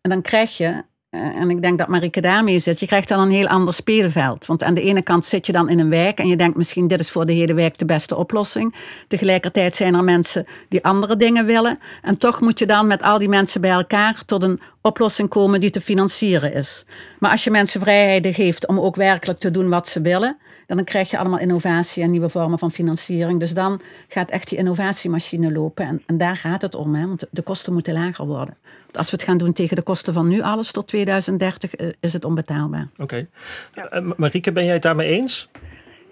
En 0.00 0.10
dan 0.10 0.22
krijg 0.22 0.56
je 0.56 0.84
en 1.10 1.50
ik 1.50 1.62
denk 1.62 1.78
dat 1.78 1.88
Marike 1.88 2.20
daarmee 2.20 2.58
zit. 2.58 2.80
Je 2.80 2.86
krijgt 2.86 3.08
dan 3.08 3.20
een 3.20 3.30
heel 3.30 3.46
ander 3.46 3.74
speelveld. 3.74 4.46
Want 4.46 4.62
aan 4.62 4.74
de 4.74 4.82
ene 4.82 5.02
kant 5.02 5.24
zit 5.24 5.46
je 5.46 5.52
dan 5.52 5.68
in 5.68 5.78
een 5.78 5.90
wijk 5.90 6.18
en 6.18 6.28
je 6.28 6.36
denkt 6.36 6.56
misschien 6.56 6.88
dit 6.88 7.00
is 7.00 7.10
voor 7.10 7.24
de 7.24 7.32
hele 7.32 7.54
wijk 7.54 7.78
de 7.78 7.84
beste 7.84 8.16
oplossing. 8.16 8.74
Tegelijkertijd 9.08 9.76
zijn 9.76 9.94
er 9.94 10.04
mensen 10.04 10.46
die 10.68 10.84
andere 10.84 11.16
dingen 11.16 11.46
willen. 11.46 11.78
En 12.02 12.18
toch 12.18 12.40
moet 12.40 12.58
je 12.58 12.66
dan 12.66 12.86
met 12.86 13.02
al 13.02 13.18
die 13.18 13.28
mensen 13.28 13.60
bij 13.60 13.70
elkaar 13.70 14.24
tot 14.24 14.42
een 14.42 14.60
oplossing 14.80 15.28
komen 15.28 15.60
die 15.60 15.70
te 15.70 15.80
financieren 15.80 16.54
is. 16.54 16.84
Maar 17.18 17.30
als 17.30 17.44
je 17.44 17.50
mensen 17.50 17.80
vrijheden 17.80 18.34
geeft 18.34 18.66
om 18.66 18.80
ook 18.80 18.96
werkelijk 18.96 19.38
te 19.38 19.50
doen 19.50 19.68
wat 19.68 19.88
ze 19.88 20.00
willen, 20.00 20.38
dan 20.76 20.84
krijg 20.84 21.10
je 21.10 21.18
allemaal 21.18 21.38
innovatie 21.38 22.02
en 22.02 22.10
nieuwe 22.10 22.28
vormen 22.28 22.58
van 22.58 22.70
financiering. 22.70 23.40
Dus 23.40 23.54
dan 23.54 23.80
gaat 24.08 24.30
echt 24.30 24.48
die 24.48 24.58
innovatiemachine 24.58 25.52
lopen. 25.52 25.86
En, 25.86 26.02
en 26.06 26.18
daar 26.18 26.36
gaat 26.36 26.62
het 26.62 26.74
om, 26.74 26.94
hè, 26.94 27.06
want 27.06 27.26
de 27.30 27.42
kosten 27.42 27.72
moeten 27.72 27.92
lager 27.92 28.26
worden. 28.26 28.56
Want 28.82 28.96
als 28.96 29.10
we 29.10 29.16
het 29.16 29.26
gaan 29.26 29.38
doen 29.38 29.52
tegen 29.52 29.76
de 29.76 29.82
kosten 29.82 30.12
van 30.12 30.28
nu 30.28 30.40
alles 30.40 30.72
tot 30.72 30.86
2030, 30.86 31.74
eh, 31.74 31.88
is 32.00 32.12
het 32.12 32.24
onbetaalbaar. 32.24 32.88
Oké. 32.98 33.26
Ja. 33.74 34.00
Uh, 34.00 34.12
Marieke, 34.16 34.52
ben 34.52 34.64
jij 34.64 34.72
het 34.72 34.82
daarmee 34.82 35.08
eens? 35.08 35.48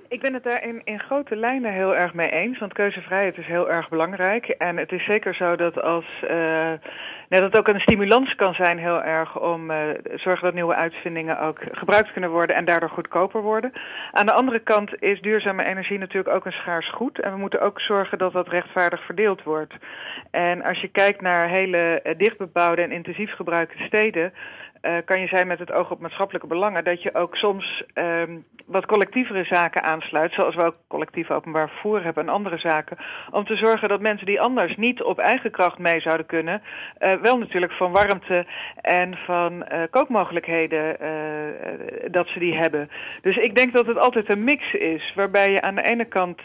Ik 0.09 0.21
ben 0.21 0.35
het 0.35 0.43
daar 0.43 0.65
in, 0.65 0.81
in 0.85 1.01
grote 1.01 1.37
lijnen 1.37 1.73
heel 1.73 1.97
erg 1.97 2.15
mee 2.15 2.31
eens, 2.31 2.59
want 2.59 2.73
keuzevrijheid 2.73 3.39
is 3.39 3.47
heel 3.47 3.71
erg 3.71 3.89
belangrijk. 3.89 4.49
En 4.49 4.77
het 4.77 4.93
is 4.93 5.05
zeker 5.05 5.35
zo 5.35 5.57
dat 5.57 5.83
als 5.83 6.05
uh, 6.31 6.73
dat 7.29 7.59
ook 7.59 7.69
een 7.69 7.81
stimulans 7.81 8.35
kan 8.35 8.55
zijn 8.55 8.79
heel 8.79 9.03
erg 9.03 9.41
om 9.41 9.71
uh, 9.71 9.79
zorgen 10.15 10.45
dat 10.45 10.55
nieuwe 10.55 10.75
uitvindingen 10.75 11.41
ook 11.41 11.59
gebruikt 11.73 12.13
kunnen 12.13 12.31
worden 12.31 12.57
en 12.57 12.65
daardoor 12.65 12.89
goedkoper 12.91 13.43
worden. 13.43 13.73
Aan 14.13 14.27
de 14.27 14.33
andere 14.33 14.59
kant 14.59 15.03
is 15.03 15.21
duurzame 15.21 15.65
energie 15.65 15.99
natuurlijk 15.99 16.35
ook 16.35 16.47
een 16.47 16.53
schaars 16.53 16.91
goed 16.91 17.21
en 17.21 17.33
we 17.33 17.39
moeten 17.39 17.61
ook 17.61 17.81
zorgen 17.81 18.19
dat 18.19 18.33
dat 18.33 18.49
rechtvaardig 18.49 19.05
verdeeld 19.05 19.43
wordt. 19.43 19.75
En 20.31 20.63
als 20.63 20.81
je 20.81 20.89
kijkt 20.89 21.21
naar 21.21 21.49
hele 21.49 22.01
uh, 22.05 22.13
dichtbebouwde 22.17 22.83
en 22.83 22.93
intensief 22.93 23.33
gebruikte 23.33 23.83
steden, 23.83 24.33
uh, 24.83 24.97
kan 25.05 25.21
je 25.21 25.27
zijn 25.27 25.47
met 25.47 25.59
het 25.59 25.73
oog 25.73 25.91
op 25.91 26.01
maatschappelijke 26.01 26.47
belangen 26.47 26.85
dat 26.85 27.03
je 27.03 27.15
ook 27.15 27.37
soms 27.37 27.85
um, 27.95 28.45
wat 28.67 28.87
collectievere 28.87 29.45
zaken 29.45 29.83
aansluit, 29.83 30.33
zoals 30.33 30.55
we 30.55 30.65
ook 30.65 30.77
collectief 30.89 31.31
openbaar 31.31 31.69
vervoer 31.69 32.03
hebben 32.03 32.27
en 32.27 32.33
andere 32.33 32.59
zaken, 32.59 32.97
om 33.31 33.45
te 33.45 33.57
zorgen 33.57 33.89
dat 33.89 34.01
mensen 34.01 34.27
die 34.27 34.41
anders 34.41 34.77
niet 34.77 35.03
op 35.03 35.19
eigen 35.19 35.51
kracht 35.51 35.79
mee 35.79 36.01
zouden 36.01 36.27
kunnen, 36.27 36.63
uh, 36.99 37.13
wel 37.13 37.39
natuurlijk 37.39 37.73
van 37.73 37.93
warmte 37.93 38.47
en 38.81 39.17
van 39.17 39.53
uh, 39.53 39.83
kookmogelijkheden 39.91 40.97
dat 42.11 42.29
ze 42.29 42.39
die 42.39 42.57
hebben. 42.57 42.91
Dus 43.23 43.37
ik 43.37 43.57
denk 43.57 43.73
dat 43.73 43.87
het 43.87 43.99
altijd 43.99 44.33
een 44.33 44.45
mix 44.45 44.73
is, 44.73 45.13
waarbij 45.15 45.51
je 45.51 45.61
aan 45.61 45.75
de 45.75 45.83
ene 45.83 46.05
kant 46.05 46.41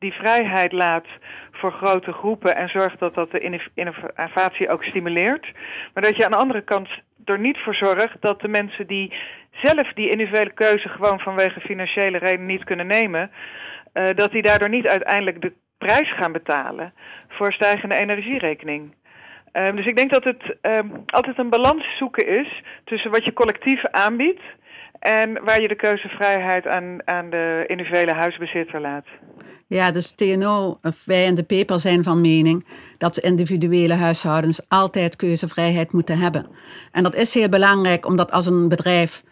die 0.00 0.12
vrijheid 0.12 0.72
laat 0.72 1.06
voor 1.52 1.72
grote 1.72 2.12
groepen 2.12 2.56
en 2.56 2.68
zorgt 2.68 2.98
dat 2.98 3.14
dat 3.14 3.30
de 3.30 3.40
innovatie 3.74 4.68
ook 4.68 4.84
stimuleert. 4.84 5.52
Maar 5.94 6.02
dat 6.02 6.16
je 6.16 6.24
aan 6.24 6.30
de 6.30 6.36
andere 6.36 6.62
kant 6.62 6.88
er 7.24 7.38
niet 7.38 7.58
voor 7.58 7.74
zorgt 7.74 8.16
dat 8.20 8.40
de 8.40 8.48
mensen 8.48 8.86
die 8.86 9.12
zelf 9.52 9.92
die 9.92 10.10
individuele 10.10 10.52
keuze 10.52 10.88
gewoon 10.88 11.20
vanwege 11.20 11.60
financiële 11.60 12.18
redenen 12.18 12.46
niet 12.46 12.64
kunnen 12.64 12.86
nemen, 12.86 13.30
uh, 13.94 14.08
dat 14.14 14.30
die 14.32 14.42
daardoor 14.42 14.68
niet 14.68 14.86
uiteindelijk 14.86 15.40
de 15.40 15.52
prijs 15.78 16.14
gaan 16.14 16.32
betalen 16.32 16.92
voor 17.28 17.52
stijgende 17.52 17.94
energierekening. 17.94 18.94
Um, 19.52 19.76
dus 19.76 19.86
ik 19.86 19.96
denk 19.96 20.12
dat 20.12 20.24
het 20.24 20.56
um, 20.62 21.02
altijd 21.06 21.38
een 21.38 21.50
balans 21.50 21.96
zoeken 21.98 22.26
is 22.26 22.62
tussen 22.84 23.10
wat 23.10 23.24
je 23.24 23.32
collectief 23.32 23.86
aanbiedt 23.86 24.42
en 25.00 25.44
waar 25.44 25.60
je 25.60 25.68
de 25.68 25.76
keuzevrijheid 25.76 26.66
aan, 26.66 26.98
aan 27.04 27.30
de 27.30 27.64
individuele 27.66 28.12
huisbezitter 28.12 28.80
laat. 28.80 29.04
Ja, 29.66 29.90
dus 29.90 30.10
TNO, 30.10 30.78
of 30.82 31.04
wij 31.04 31.26
en 31.26 31.34
de 31.34 31.42
PEPER 31.42 31.78
zijn 31.78 32.02
van 32.02 32.20
mening 32.20 32.66
dat 32.98 33.18
individuele 33.18 33.94
huishoudens 33.94 34.68
altijd 34.68 35.16
keuzevrijheid 35.16 35.92
moeten 35.92 36.18
hebben. 36.18 36.46
En 36.92 37.02
dat 37.02 37.14
is 37.14 37.34
heel 37.34 37.48
belangrijk, 37.48 38.06
omdat 38.06 38.32
als 38.32 38.46
een 38.46 38.68
bedrijf 38.68 39.22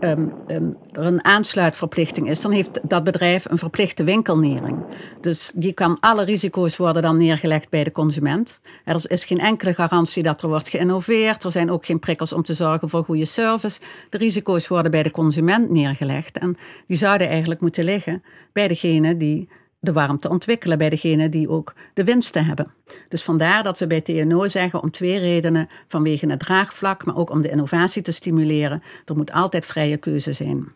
um, 0.00 0.32
um, 0.46 0.76
er 0.92 1.04
een 1.04 1.24
aansluitverplichting 1.24 2.30
is, 2.30 2.40
dan 2.40 2.52
heeft 2.52 2.80
dat 2.82 3.04
bedrijf 3.04 3.44
een 3.50 3.58
verplichte 3.58 4.04
winkelnering. 4.04 4.84
Dus 5.20 5.52
die 5.54 5.72
kan 5.72 5.96
alle 6.00 6.24
risico's 6.24 6.76
worden 6.76 7.02
dan 7.02 7.16
neergelegd 7.16 7.68
bij 7.68 7.84
de 7.84 7.92
consument. 7.92 8.60
Er 8.84 9.04
is 9.10 9.24
geen 9.24 9.38
enkele 9.38 9.74
garantie 9.74 10.22
dat 10.22 10.42
er 10.42 10.48
wordt 10.48 10.68
geïnnoveerd. 10.68 11.44
Er 11.44 11.52
zijn 11.52 11.70
ook 11.70 11.86
geen 11.86 11.98
prikkels 11.98 12.32
om 12.32 12.42
te 12.42 12.54
zorgen 12.54 12.88
voor 12.88 13.04
goede 13.04 13.24
service. 13.24 13.80
De 14.10 14.18
risico's 14.18 14.68
worden 14.68 14.90
bij 14.90 15.02
de 15.02 15.10
consument 15.10 15.70
neergelegd. 15.70 16.38
En 16.38 16.56
die 16.86 16.96
zouden 16.96 17.28
eigenlijk 17.28 17.60
moeten 17.60 17.84
liggen 17.84 18.22
bij 18.52 18.68
degene 18.68 19.16
die 19.16 19.48
de 19.84 19.92
warmte 19.92 20.28
ontwikkelen 20.28 20.78
bij 20.78 20.90
degene 20.90 21.28
die 21.28 21.48
ook 21.48 21.74
de 21.94 22.04
winsten 22.04 22.44
hebben. 22.44 22.74
Dus 23.08 23.22
vandaar 23.22 23.62
dat 23.62 23.78
we 23.78 23.86
bij 23.86 24.00
TNO 24.00 24.48
zeggen 24.48 24.82
om 24.82 24.90
twee 24.90 25.18
redenen. 25.18 25.68
Vanwege 25.88 26.30
het 26.30 26.40
draagvlak, 26.40 27.04
maar 27.04 27.16
ook 27.16 27.30
om 27.30 27.42
de 27.42 27.50
innovatie 27.50 28.02
te 28.02 28.12
stimuleren. 28.12 28.82
Er 29.04 29.16
moet 29.16 29.32
altijd 29.32 29.66
vrije 29.66 29.96
keuze 29.96 30.32
zijn. 30.32 30.72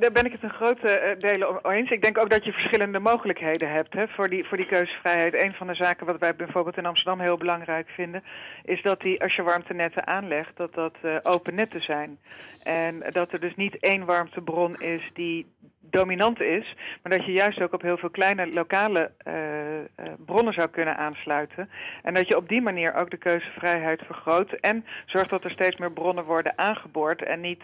Daar 0.00 0.12
ben 0.12 0.24
ik 0.24 0.32
het 0.32 0.42
een 0.42 0.50
grote 0.50 0.88
eh, 0.88 1.20
delen 1.20 1.60
eens. 1.62 1.90
Ik 1.90 2.02
denk 2.02 2.18
ook 2.18 2.30
dat 2.30 2.44
je 2.44 2.52
verschillende 2.52 2.98
mogelijkheden 2.98 3.70
hebt 3.70 3.92
hè, 3.92 4.08
voor, 4.08 4.28
die, 4.28 4.44
voor 4.44 4.56
die 4.56 4.66
keuzevrijheid. 4.66 5.42
Een 5.42 5.52
van 5.52 5.66
de 5.66 5.74
zaken 5.74 6.06
wat 6.06 6.18
wij 6.18 6.36
bijvoorbeeld 6.36 6.76
in 6.76 6.86
Amsterdam 6.86 7.20
heel 7.20 7.36
belangrijk 7.36 7.88
vinden... 7.88 8.22
is 8.64 8.82
dat 8.82 9.00
die, 9.00 9.22
als 9.22 9.36
je 9.36 9.42
warmtenetten 9.42 10.06
aanlegt, 10.06 10.56
dat 10.56 10.74
dat 10.74 10.94
uh, 11.02 11.16
open 11.22 11.54
netten 11.54 11.82
zijn. 11.82 12.18
En 12.62 13.02
dat 13.12 13.32
er 13.32 13.40
dus 13.40 13.54
niet 13.54 13.78
één 13.78 14.04
warmtebron 14.04 14.80
is 14.80 15.10
die 15.14 15.46
dominant 15.90 16.40
is, 16.40 16.74
maar 17.02 17.16
dat 17.16 17.26
je 17.26 17.32
juist 17.32 17.60
ook 17.60 17.72
op 17.72 17.82
heel 17.82 17.96
veel 17.96 18.10
kleine 18.10 18.52
lokale 18.52 19.10
uh, 19.26 19.34
uh, 19.34 19.84
bronnen 20.26 20.52
zou 20.54 20.68
kunnen 20.68 20.96
aansluiten. 20.96 21.70
En 22.02 22.14
dat 22.14 22.28
je 22.28 22.36
op 22.36 22.48
die 22.48 22.62
manier 22.62 22.94
ook 22.94 23.10
de 23.10 23.16
keuzevrijheid 23.16 24.02
vergroot 24.06 24.52
en 24.52 24.84
zorgt 25.06 25.30
dat 25.30 25.44
er 25.44 25.50
steeds 25.50 25.76
meer 25.76 25.92
bronnen 25.92 26.24
worden 26.24 26.58
aangeboord 26.58 27.22
en 27.22 27.40
niet, 27.40 27.62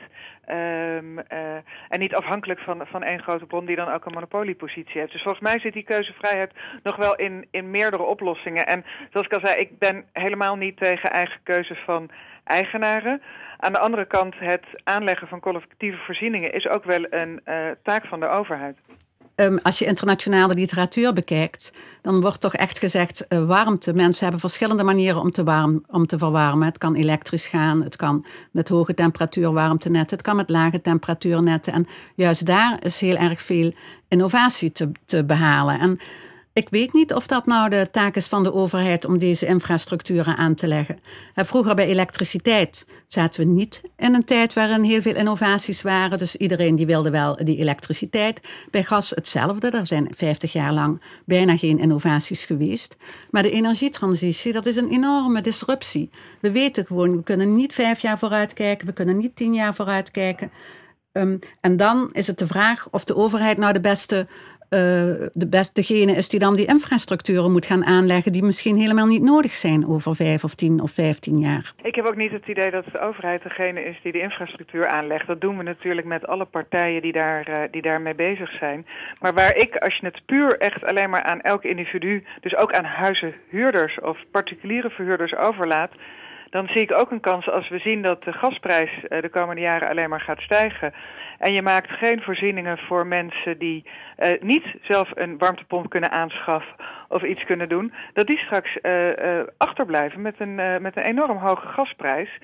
um, 0.48 1.18
uh, 1.18 1.54
en 1.88 1.98
niet 1.98 2.14
afhankelijk 2.14 2.60
van, 2.60 2.86
van 2.86 3.02
één 3.02 3.22
grote 3.22 3.46
bron 3.46 3.66
die 3.66 3.76
dan 3.76 3.92
ook 3.92 4.04
een 4.04 4.12
monopoliepositie 4.12 5.00
heeft. 5.00 5.12
Dus 5.12 5.22
volgens 5.22 5.44
mij 5.44 5.58
zit 5.58 5.72
die 5.72 5.82
keuzevrijheid 5.82 6.52
nog 6.82 6.96
wel 6.96 7.16
in, 7.16 7.46
in 7.50 7.70
meerdere 7.70 8.02
oplossingen. 8.02 8.66
En 8.66 8.84
zoals 9.10 9.26
ik 9.26 9.32
al 9.32 9.46
zei, 9.46 9.60
ik 9.60 9.78
ben 9.78 10.04
helemaal 10.12 10.56
niet 10.56 10.76
tegen 10.76 11.10
eigen 11.10 11.40
keuzes 11.42 11.78
van 11.84 12.10
eigenaren. 12.48 13.22
Aan 13.56 13.72
de 13.72 13.78
andere 13.78 14.06
kant, 14.06 14.34
het 14.38 14.64
aanleggen 14.84 15.28
van 15.28 15.40
collectieve 15.40 15.98
voorzieningen 16.06 16.52
is 16.52 16.68
ook 16.68 16.84
wel 16.84 17.06
een 17.10 17.40
uh, 17.44 17.54
taak 17.82 18.06
van 18.06 18.20
de 18.20 18.28
overheid. 18.28 18.76
Um, 19.40 19.58
als 19.62 19.78
je 19.78 19.84
internationale 19.84 20.54
literatuur 20.54 21.12
bekijkt, 21.12 21.72
dan 22.02 22.20
wordt 22.20 22.40
toch 22.40 22.54
echt 22.54 22.78
gezegd 22.78 23.26
uh, 23.28 23.44
warmte. 23.44 23.92
Mensen 23.92 24.22
hebben 24.22 24.40
verschillende 24.40 24.82
manieren 24.82 25.20
om 25.20 25.30
te, 25.30 25.44
warm, 25.44 25.84
om 25.86 26.06
te 26.06 26.18
verwarmen. 26.18 26.66
Het 26.66 26.78
kan 26.78 26.94
elektrisch 26.94 27.46
gaan, 27.46 27.82
het 27.82 27.96
kan 27.96 28.26
met 28.50 28.68
hoge 28.68 28.94
temperatuur 28.94 29.52
warmtenetten, 29.52 30.16
het 30.16 30.26
kan 30.26 30.36
met 30.36 30.50
lage 30.50 30.80
temperatuurnetten. 30.80 31.72
En 31.72 31.86
juist 32.14 32.46
daar 32.46 32.78
is 32.82 33.00
heel 33.00 33.16
erg 33.16 33.40
veel 33.40 33.72
innovatie 34.08 34.72
te, 34.72 34.92
te 35.06 35.24
behalen. 35.24 35.80
En 35.80 35.98
ik 36.58 36.68
weet 36.68 36.92
niet 36.92 37.14
of 37.14 37.26
dat 37.26 37.46
nou 37.46 37.68
de 37.68 37.88
taak 37.90 38.16
is 38.16 38.26
van 38.26 38.42
de 38.42 38.52
overheid 38.52 39.04
om 39.04 39.18
deze 39.18 39.46
infrastructuren 39.46 40.36
aan 40.36 40.54
te 40.54 40.66
leggen. 40.66 40.98
Vroeger 41.34 41.74
bij 41.74 41.86
elektriciteit 41.86 42.86
zaten 43.06 43.40
we 43.40 43.52
niet 43.52 43.82
in 43.96 44.14
een 44.14 44.24
tijd 44.24 44.54
waarin 44.54 44.82
heel 44.82 45.02
veel 45.02 45.14
innovaties 45.14 45.82
waren. 45.82 46.18
Dus 46.18 46.36
iedereen 46.36 46.76
die 46.76 46.86
wilde 46.86 47.10
wel 47.10 47.36
die 47.44 47.58
elektriciteit. 47.58 48.40
Bij 48.70 48.82
gas 48.82 49.10
hetzelfde. 49.10 49.70
Er 49.70 49.86
zijn 49.86 50.08
50 50.10 50.52
jaar 50.52 50.72
lang 50.72 51.02
bijna 51.24 51.56
geen 51.56 51.78
innovaties 51.78 52.44
geweest. 52.44 52.96
Maar 53.30 53.42
de 53.42 53.50
energietransitie, 53.50 54.52
dat 54.52 54.66
is 54.66 54.76
een 54.76 54.90
enorme 54.90 55.40
disruptie. 55.40 56.10
We 56.40 56.52
weten 56.52 56.86
gewoon, 56.86 57.16
we 57.16 57.22
kunnen 57.22 57.54
niet 57.54 57.74
vijf 57.74 58.00
jaar 58.00 58.18
vooruit 58.18 58.52
kijken. 58.52 58.86
We 58.86 58.92
kunnen 58.92 59.18
niet 59.18 59.36
tien 59.36 59.54
jaar 59.54 59.74
vooruit 59.74 60.10
kijken. 60.10 60.50
Um, 61.12 61.38
en 61.60 61.76
dan 61.76 62.08
is 62.12 62.26
het 62.26 62.38
de 62.38 62.46
vraag 62.46 62.88
of 62.90 63.04
de 63.04 63.16
overheid 63.16 63.56
nou 63.56 63.72
de 63.72 63.80
beste 63.80 64.26
uh, 64.70 64.80
de 65.32 65.48
best 65.50 65.74
degene 65.74 66.12
is 66.12 66.28
die 66.28 66.40
dan 66.40 66.56
die 66.56 66.66
infrastructuren 66.66 67.52
moet 67.52 67.66
gaan 67.66 67.84
aanleggen 67.84 68.32
die 68.32 68.42
misschien 68.42 68.76
helemaal 68.76 69.06
niet 69.06 69.22
nodig 69.22 69.50
zijn 69.50 69.86
over 69.88 70.14
vijf 70.14 70.44
of 70.44 70.54
tien 70.54 70.80
of 70.80 70.90
vijftien 70.90 71.38
jaar. 71.38 71.72
Ik 71.82 71.94
heb 71.94 72.06
ook 72.06 72.16
niet 72.16 72.30
het 72.30 72.46
idee 72.46 72.70
dat 72.70 72.84
de 72.92 73.00
overheid 73.00 73.42
degene 73.42 73.84
is 73.84 73.96
die 74.02 74.12
de 74.12 74.20
infrastructuur 74.20 74.88
aanlegt. 74.88 75.26
Dat 75.26 75.40
doen 75.40 75.56
we 75.56 75.62
natuurlijk 75.62 76.06
met 76.06 76.26
alle 76.26 76.44
partijen 76.44 77.02
die, 77.02 77.12
daar, 77.12 77.48
uh, 77.48 77.56
die 77.70 77.82
daarmee 77.82 78.14
bezig 78.14 78.50
zijn. 78.50 78.86
Maar 79.20 79.34
waar 79.34 79.56
ik, 79.56 79.76
als 79.76 79.96
je 79.96 80.06
het 80.06 80.20
puur 80.26 80.58
echt 80.58 80.84
alleen 80.84 81.10
maar 81.10 81.22
aan 81.22 81.40
elk 81.40 81.64
individu, 81.64 82.24
dus 82.40 82.56
ook 82.56 82.72
aan 82.72 82.84
huizenhuurders 82.84 84.00
of 84.00 84.18
particuliere 84.30 84.90
verhuurders 84.90 85.36
overlaat, 85.36 85.90
dan 86.50 86.66
zie 86.66 86.82
ik 86.82 86.92
ook 86.92 87.10
een 87.10 87.20
kans 87.20 87.50
als 87.50 87.68
we 87.68 87.78
zien 87.78 88.02
dat 88.02 88.22
de 88.22 88.32
gasprijs 88.32 88.90
uh, 89.02 89.20
de 89.22 89.28
komende 89.28 89.60
jaren 89.60 89.88
alleen 89.88 90.08
maar 90.08 90.20
gaat 90.20 90.40
stijgen 90.40 90.92
en 91.38 91.52
je 91.52 91.62
maakt 91.62 91.90
geen 91.90 92.22
voorzieningen 92.22 92.78
voor 92.78 93.06
mensen 93.06 93.58
die 93.58 93.84
uh, 94.18 94.40
niet 94.40 94.64
zelf 94.82 95.10
een 95.14 95.38
warmtepomp 95.38 95.90
kunnen 95.90 96.10
aanschaffen 96.10 96.74
of 97.08 97.22
iets 97.22 97.44
kunnen 97.44 97.68
doen, 97.68 97.92
dat 98.12 98.26
die 98.26 98.38
straks 98.38 98.78
uh, 98.82 99.10
achterblijven 99.56 100.22
met 100.22 100.34
een, 100.38 100.54
met 100.82 100.96
een 100.96 101.02
enorm 101.02 101.36
hoge 101.36 101.66
gasprijs. 101.66 102.38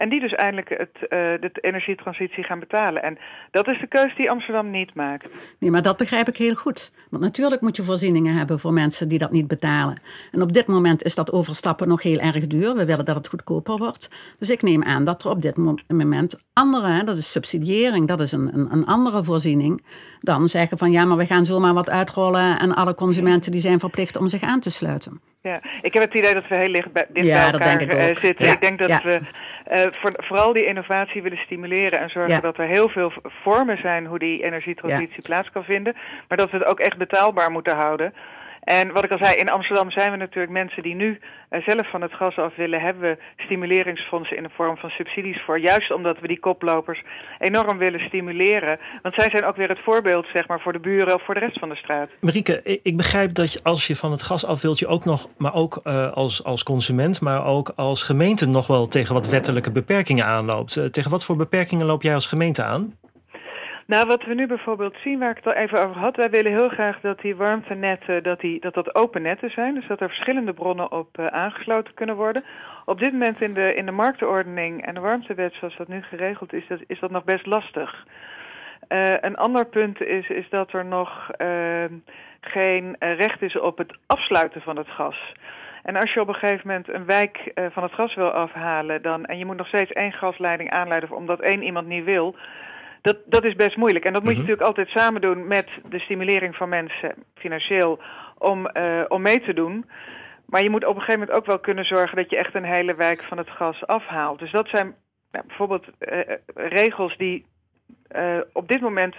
En 0.00 0.08
die 0.08 0.20
dus 0.20 0.32
eindelijk 0.32 0.68
het, 0.68 0.96
uh, 1.02 1.08
de 1.08 1.50
energietransitie 1.60 2.44
gaan 2.44 2.58
betalen. 2.58 3.02
En 3.02 3.18
dat 3.50 3.68
is 3.68 3.80
de 3.80 3.86
keuze 3.86 4.14
die 4.16 4.30
Amsterdam 4.30 4.70
niet 4.70 4.94
maakt. 4.94 5.28
Nee, 5.58 5.70
maar 5.70 5.82
dat 5.82 5.96
begrijp 5.96 6.28
ik 6.28 6.36
heel 6.36 6.54
goed. 6.54 6.92
Want 7.10 7.22
natuurlijk 7.22 7.60
moet 7.60 7.76
je 7.76 7.82
voorzieningen 7.82 8.34
hebben 8.34 8.58
voor 8.58 8.72
mensen 8.72 9.08
die 9.08 9.18
dat 9.18 9.30
niet 9.30 9.46
betalen. 9.46 10.00
En 10.32 10.42
op 10.42 10.52
dit 10.52 10.66
moment 10.66 11.02
is 11.02 11.14
dat 11.14 11.32
overstappen 11.32 11.88
nog 11.88 12.02
heel 12.02 12.18
erg 12.18 12.46
duur. 12.46 12.74
We 12.74 12.84
willen 12.84 13.04
dat 13.04 13.14
het 13.14 13.28
goedkoper 13.28 13.76
wordt. 13.76 14.34
Dus 14.38 14.50
ik 14.50 14.62
neem 14.62 14.82
aan 14.82 15.04
dat 15.04 15.24
er 15.24 15.30
op 15.30 15.42
dit 15.42 15.56
moment 15.88 16.42
andere, 16.52 17.04
dat 17.04 17.16
is 17.16 17.32
subsidiëring, 17.32 18.08
dat 18.08 18.20
is 18.20 18.32
een, 18.32 18.54
een, 18.54 18.72
een 18.72 18.86
andere 18.86 19.24
voorziening, 19.24 19.84
dan 20.20 20.48
zeggen 20.48 20.78
van 20.78 20.90
ja, 20.90 21.04
maar 21.04 21.16
we 21.16 21.26
gaan 21.26 21.44
zomaar 21.44 21.74
wat 21.74 21.90
uitrollen 21.90 22.58
en 22.58 22.74
alle 22.74 22.94
consumenten 22.94 23.52
die 23.52 23.60
zijn 23.60 23.80
verplicht 23.80 24.16
om 24.16 24.28
zich 24.28 24.42
aan 24.42 24.60
te 24.60 24.70
sluiten. 24.70 25.20
Ja, 25.42 25.60
ik 25.82 25.92
heb 25.92 26.02
het 26.02 26.14
idee 26.14 26.34
dat 26.34 26.48
we 26.48 26.56
heel 26.56 26.68
licht 26.68 26.92
bij, 26.92 27.06
dicht 27.08 27.26
ja, 27.26 27.50
bij 27.50 27.52
elkaar 27.52 27.80
ik 27.80 27.94
uh, 27.94 28.16
zitten. 28.16 28.46
Ja, 28.46 28.52
ik 28.52 28.60
denk 28.60 28.78
dat 28.78 28.88
ja. 28.88 29.00
we 29.02 29.20
uh, 29.72 29.80
voor, 29.90 30.12
vooral 30.16 30.52
die 30.52 30.66
innovatie 30.66 31.22
willen 31.22 31.38
stimuleren 31.38 32.00
en 32.00 32.10
zorgen 32.10 32.42
dat 32.42 32.58
er 32.58 32.66
heel 32.66 32.88
veel 32.88 33.12
vormen 33.24 33.78
zijn 33.78 34.06
hoe 34.06 34.18
die 34.18 34.42
energietransitie 34.42 35.22
plaats 35.22 35.50
kan 35.50 35.64
vinden. 35.64 35.96
Maar 36.28 36.38
dat 36.38 36.50
we 36.50 36.58
het 36.58 36.66
ook 36.66 36.80
echt 36.80 36.96
betaalbaar 36.98 37.50
moeten 37.50 37.76
houden. 37.76 38.14
En 38.78 38.92
wat 38.92 39.04
ik 39.04 39.10
al 39.10 39.18
zei, 39.18 39.34
in 39.34 39.50
Amsterdam 39.50 39.90
zijn 39.90 40.10
we 40.10 40.16
natuurlijk 40.16 40.52
mensen 40.52 40.82
die 40.82 40.94
nu 40.94 41.18
uh, 41.50 41.62
zelf 41.66 41.90
van 41.90 42.02
het 42.02 42.12
gas 42.12 42.36
af 42.36 42.56
willen. 42.56 42.80
Hebben 42.80 43.02
we 43.02 43.18
stimuleringsfondsen 43.36 44.36
in 44.36 44.42
de 44.42 44.50
vorm 44.54 44.76
van 44.76 44.90
subsidies 44.90 45.42
voor. 45.44 45.58
Juist 45.58 45.92
omdat 45.92 46.20
we 46.20 46.26
die 46.26 46.40
koplopers 46.40 47.02
enorm 47.38 47.78
willen 47.78 48.00
stimuleren. 48.00 48.78
Want 49.02 49.14
zij 49.14 49.30
zijn 49.30 49.44
ook 49.44 49.56
weer 49.56 49.68
het 49.68 49.82
voorbeeld 49.84 50.26
zeg 50.32 50.48
maar, 50.48 50.60
voor 50.60 50.72
de 50.72 50.78
buren 50.78 51.14
of 51.14 51.24
voor 51.24 51.34
de 51.34 51.40
rest 51.40 51.58
van 51.58 51.68
de 51.68 51.76
straat. 51.76 52.08
Marieke, 52.20 52.80
ik 52.82 52.96
begrijp 52.96 53.34
dat 53.34 53.60
als 53.62 53.86
je 53.86 53.96
van 53.96 54.10
het 54.10 54.22
gas 54.22 54.46
af 54.46 54.62
wilt, 54.62 54.78
je 54.78 54.86
ook 54.86 55.04
nog, 55.04 55.28
maar 55.36 55.54
ook 55.54 55.80
uh, 55.84 56.12
als, 56.12 56.44
als 56.44 56.62
consument, 56.62 57.20
maar 57.20 57.44
ook 57.44 57.72
als 57.76 58.02
gemeente 58.02 58.48
nog 58.48 58.66
wel 58.66 58.88
tegen 58.88 59.14
wat 59.14 59.28
wettelijke 59.28 59.70
beperkingen 59.70 60.24
aanloopt. 60.24 60.76
Uh, 60.76 60.84
tegen 60.84 61.10
wat 61.10 61.24
voor 61.24 61.36
beperkingen 61.36 61.86
loop 61.86 62.02
jij 62.02 62.14
als 62.14 62.26
gemeente 62.26 62.62
aan? 62.62 62.98
Nou, 63.90 64.06
wat 64.06 64.24
we 64.24 64.34
nu 64.34 64.46
bijvoorbeeld 64.46 64.96
zien, 65.02 65.18
waar 65.18 65.30
ik 65.30 65.36
het 65.36 65.46
al 65.46 65.52
even 65.52 65.84
over 65.84 66.00
had, 66.00 66.16
wij 66.16 66.30
willen 66.30 66.52
heel 66.52 66.68
graag 66.68 67.00
dat 67.00 67.20
die 67.20 67.36
warmtenetten, 67.36 68.22
dat 68.22 68.40
die, 68.40 68.60
dat, 68.60 68.74
dat 68.74 68.94
open 68.94 69.22
netten 69.22 69.50
zijn. 69.50 69.74
Dus 69.74 69.86
dat 69.86 70.00
er 70.00 70.08
verschillende 70.08 70.52
bronnen 70.52 70.92
op 70.92 71.18
uh, 71.18 71.26
aangesloten 71.26 71.94
kunnen 71.94 72.16
worden. 72.16 72.44
Op 72.84 72.98
dit 72.98 73.12
moment 73.12 73.40
in 73.40 73.54
de, 73.54 73.74
in 73.74 73.86
de 73.86 73.92
marktenordening 73.92 74.86
en 74.86 74.94
de 74.94 75.00
warmtewet, 75.00 75.54
zoals 75.54 75.76
dat 75.76 75.88
nu 75.88 76.02
geregeld 76.02 76.52
is, 76.52 76.66
dat, 76.68 76.80
is 76.86 77.00
dat 77.00 77.10
nog 77.10 77.24
best 77.24 77.46
lastig. 77.46 78.06
Uh, 78.88 79.14
een 79.20 79.36
ander 79.36 79.66
punt 79.66 80.02
is, 80.02 80.28
is 80.28 80.48
dat 80.50 80.72
er 80.72 80.84
nog 80.84 81.30
uh, 81.38 81.84
geen 82.40 82.96
recht 82.98 83.42
is 83.42 83.58
op 83.58 83.78
het 83.78 83.96
afsluiten 84.06 84.60
van 84.60 84.76
het 84.76 84.88
gas. 84.88 85.32
En 85.82 85.96
als 85.96 86.12
je 86.12 86.20
op 86.20 86.28
een 86.28 86.34
gegeven 86.34 86.66
moment 86.66 86.88
een 86.88 87.06
wijk 87.06 87.52
van 87.70 87.82
het 87.82 87.92
gas 87.92 88.14
wil 88.14 88.30
afhalen, 88.30 89.02
dan, 89.02 89.24
en 89.24 89.38
je 89.38 89.46
moet 89.46 89.56
nog 89.56 89.68
steeds 89.68 89.92
één 89.92 90.12
gasleiding 90.12 90.70
aanleiden 90.70 91.10
omdat 91.10 91.40
één 91.40 91.62
iemand 91.62 91.86
niet 91.86 92.04
wil, 92.04 92.36
dat, 93.02 93.16
dat 93.26 93.44
is 93.44 93.54
best 93.54 93.76
moeilijk. 93.76 94.04
En 94.04 94.12
dat 94.12 94.22
moet 94.22 94.32
je 94.32 94.38
mhm. 94.38 94.48
natuurlijk 94.48 94.76
altijd 94.76 94.98
samen 94.98 95.20
doen 95.20 95.46
met 95.46 95.68
de 95.88 95.98
stimulering 95.98 96.56
van 96.56 96.68
mensen 96.68 97.14
financieel 97.34 98.00
om, 98.38 98.70
uh, 98.72 99.04
om 99.08 99.22
mee 99.22 99.40
te 99.40 99.54
doen. 99.54 99.84
Maar 100.46 100.62
je 100.62 100.70
moet 100.70 100.84
op 100.84 100.94
een 100.94 101.00
gegeven 101.00 101.20
moment 101.20 101.38
ook 101.38 101.46
wel 101.46 101.58
kunnen 101.58 101.84
zorgen 101.84 102.16
dat 102.16 102.30
je 102.30 102.36
echt 102.36 102.54
een 102.54 102.64
hele 102.64 102.94
wijk 102.94 103.22
van 103.22 103.38
het 103.38 103.50
gas 103.50 103.86
afhaalt. 103.86 104.38
Dus 104.38 104.52
dat 104.52 104.68
zijn 104.68 104.94
ja, 105.30 105.42
bijvoorbeeld 105.46 105.86
uh, 106.00 106.20
regels 106.54 107.16
die 107.16 107.46
op 108.52 108.68
dit 108.68 108.80
moment 108.80 109.16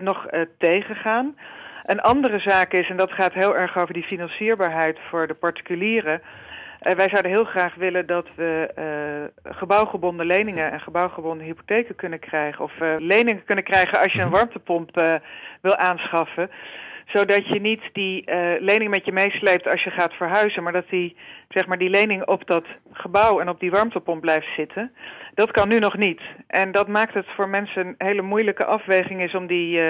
nog 0.00 0.26
tegengaan. 0.58 1.36
Een 1.82 2.00
andere 2.00 2.38
zaak 2.38 2.72
is, 2.72 2.88
en 2.88 2.96
dat 2.96 3.12
gaat 3.12 3.32
heel 3.32 3.56
erg 3.56 3.76
over 3.76 3.94
die 3.94 4.02
financierbaarheid 4.04 4.98
voor 5.10 5.26
de 5.26 5.34
particulieren. 5.34 6.22
Uh, 6.82 6.92
wij 6.92 7.08
zouden 7.08 7.30
heel 7.30 7.44
graag 7.44 7.74
willen 7.74 8.06
dat 8.06 8.26
we 8.34 8.70
uh, 9.44 9.54
gebouwgebonden 9.56 10.26
leningen 10.26 10.72
en 10.72 10.80
gebouwgebonden 10.80 11.46
hypotheken 11.46 11.94
kunnen 11.94 12.18
krijgen. 12.18 12.64
Of 12.64 12.72
uh, 12.80 12.94
leningen 12.98 13.44
kunnen 13.44 13.64
krijgen 13.64 13.98
als 13.98 14.12
je 14.12 14.20
een 14.20 14.28
mhm. 14.28 14.36
warmtepomp 14.36 15.20
wil 15.60 15.76
aanschaffen. 15.76 16.50
Zodat 17.06 17.46
je 17.46 17.60
niet 17.60 17.82
die 17.92 18.24
lening 18.60 18.90
met 18.90 19.04
je 19.04 19.12
meesleept 19.12 19.68
als 19.68 19.82
je 19.82 19.90
gaat 19.90 20.12
verhuizen. 20.12 20.62
Maar 20.62 20.72
dat 20.72 20.88
die, 20.88 21.16
zeg 21.48 21.66
maar, 21.66 21.78
die 21.78 21.90
lening 21.90 22.26
op 22.26 22.46
dat 22.46 22.64
gebouw 22.92 23.40
en 23.40 23.48
op 23.48 23.60
die 23.60 23.70
warmtepomp 23.70 24.20
blijft 24.20 24.46
zitten. 24.56 24.92
Dat 25.34 25.50
kan 25.50 25.68
nu 25.68 25.78
nog 25.78 25.96
niet. 25.96 26.20
En 26.46 26.72
dat 26.72 26.88
maakt 26.88 27.14
het 27.14 27.26
voor 27.36 27.48
mensen 27.48 27.86
een 27.86 27.94
hele 27.98 28.22
moeilijke 28.22 28.64
afweging 28.64 29.22
is 29.22 29.34
om 29.34 29.46
die, 29.46 29.80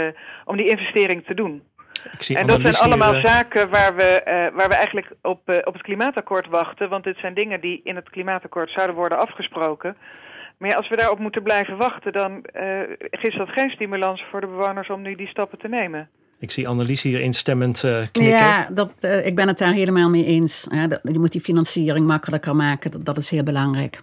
om 0.45 0.57
die 0.57 0.69
investering 0.69 1.25
te 1.25 1.35
doen 1.35 1.63
en 2.29 2.47
dat 2.47 2.61
zijn 2.61 2.75
allemaal 2.75 3.13
hier, 3.13 3.27
zaken 3.27 3.71
waar 3.71 3.95
we, 3.97 4.23
uh, 4.25 4.57
waar 4.57 4.69
we 4.69 4.75
eigenlijk 4.75 5.11
op, 5.23 5.41
uh, 5.51 5.57
op 5.65 5.73
het 5.73 5.83
klimaatakkoord 5.83 6.47
wachten. 6.49 6.89
Want 6.89 7.05
dit 7.05 7.17
zijn 7.19 7.35
dingen 7.35 7.61
die 7.61 7.81
in 7.85 7.97
het 7.97 8.11
klimaatakkoord 8.11 8.71
zouden 8.71 8.97
worden 8.97 9.19
afgesproken. 9.19 9.97
Maar 10.59 10.71
ja, 10.71 10.77
als 10.77 10.89
we 10.89 10.97
daarop 10.97 11.19
moeten 11.19 11.43
blijven 11.43 11.77
wachten, 11.77 12.13
dan 12.13 12.45
uh, 12.55 12.81
is 13.11 13.37
dat 13.37 13.49
geen 13.49 13.71
stimulans 13.71 14.25
voor 14.31 14.41
de 14.41 14.47
bewoners 14.47 14.89
om 14.89 15.03
nu 15.03 15.15
die 15.15 15.29
stappen 15.29 15.59
te 15.59 15.69
nemen. 15.69 16.09
Ik 16.39 16.51
zie 16.51 16.69
Annelies 16.69 17.03
hier 17.03 17.21
instemmend 17.21 17.83
uh, 17.83 17.91
knikken. 18.13 18.37
Ja, 18.37 18.69
dat, 18.71 18.93
uh, 19.01 19.27
ik 19.27 19.35
ben 19.35 19.49
het 19.49 19.59
daar 19.59 19.73
helemaal 19.73 20.11
mee 20.11 20.25
eens. 20.25 20.67
Ja, 20.71 20.87
dat, 20.87 21.01
je 21.03 21.19
moet 21.19 21.33
die 21.33 21.41
financiering 21.41 22.07
makkelijker 22.07 22.57
maken, 22.57 22.91
dat, 22.91 23.05
dat 23.05 23.17
is 23.17 23.31
heel 23.31 23.43
belangrijk. 23.43 24.03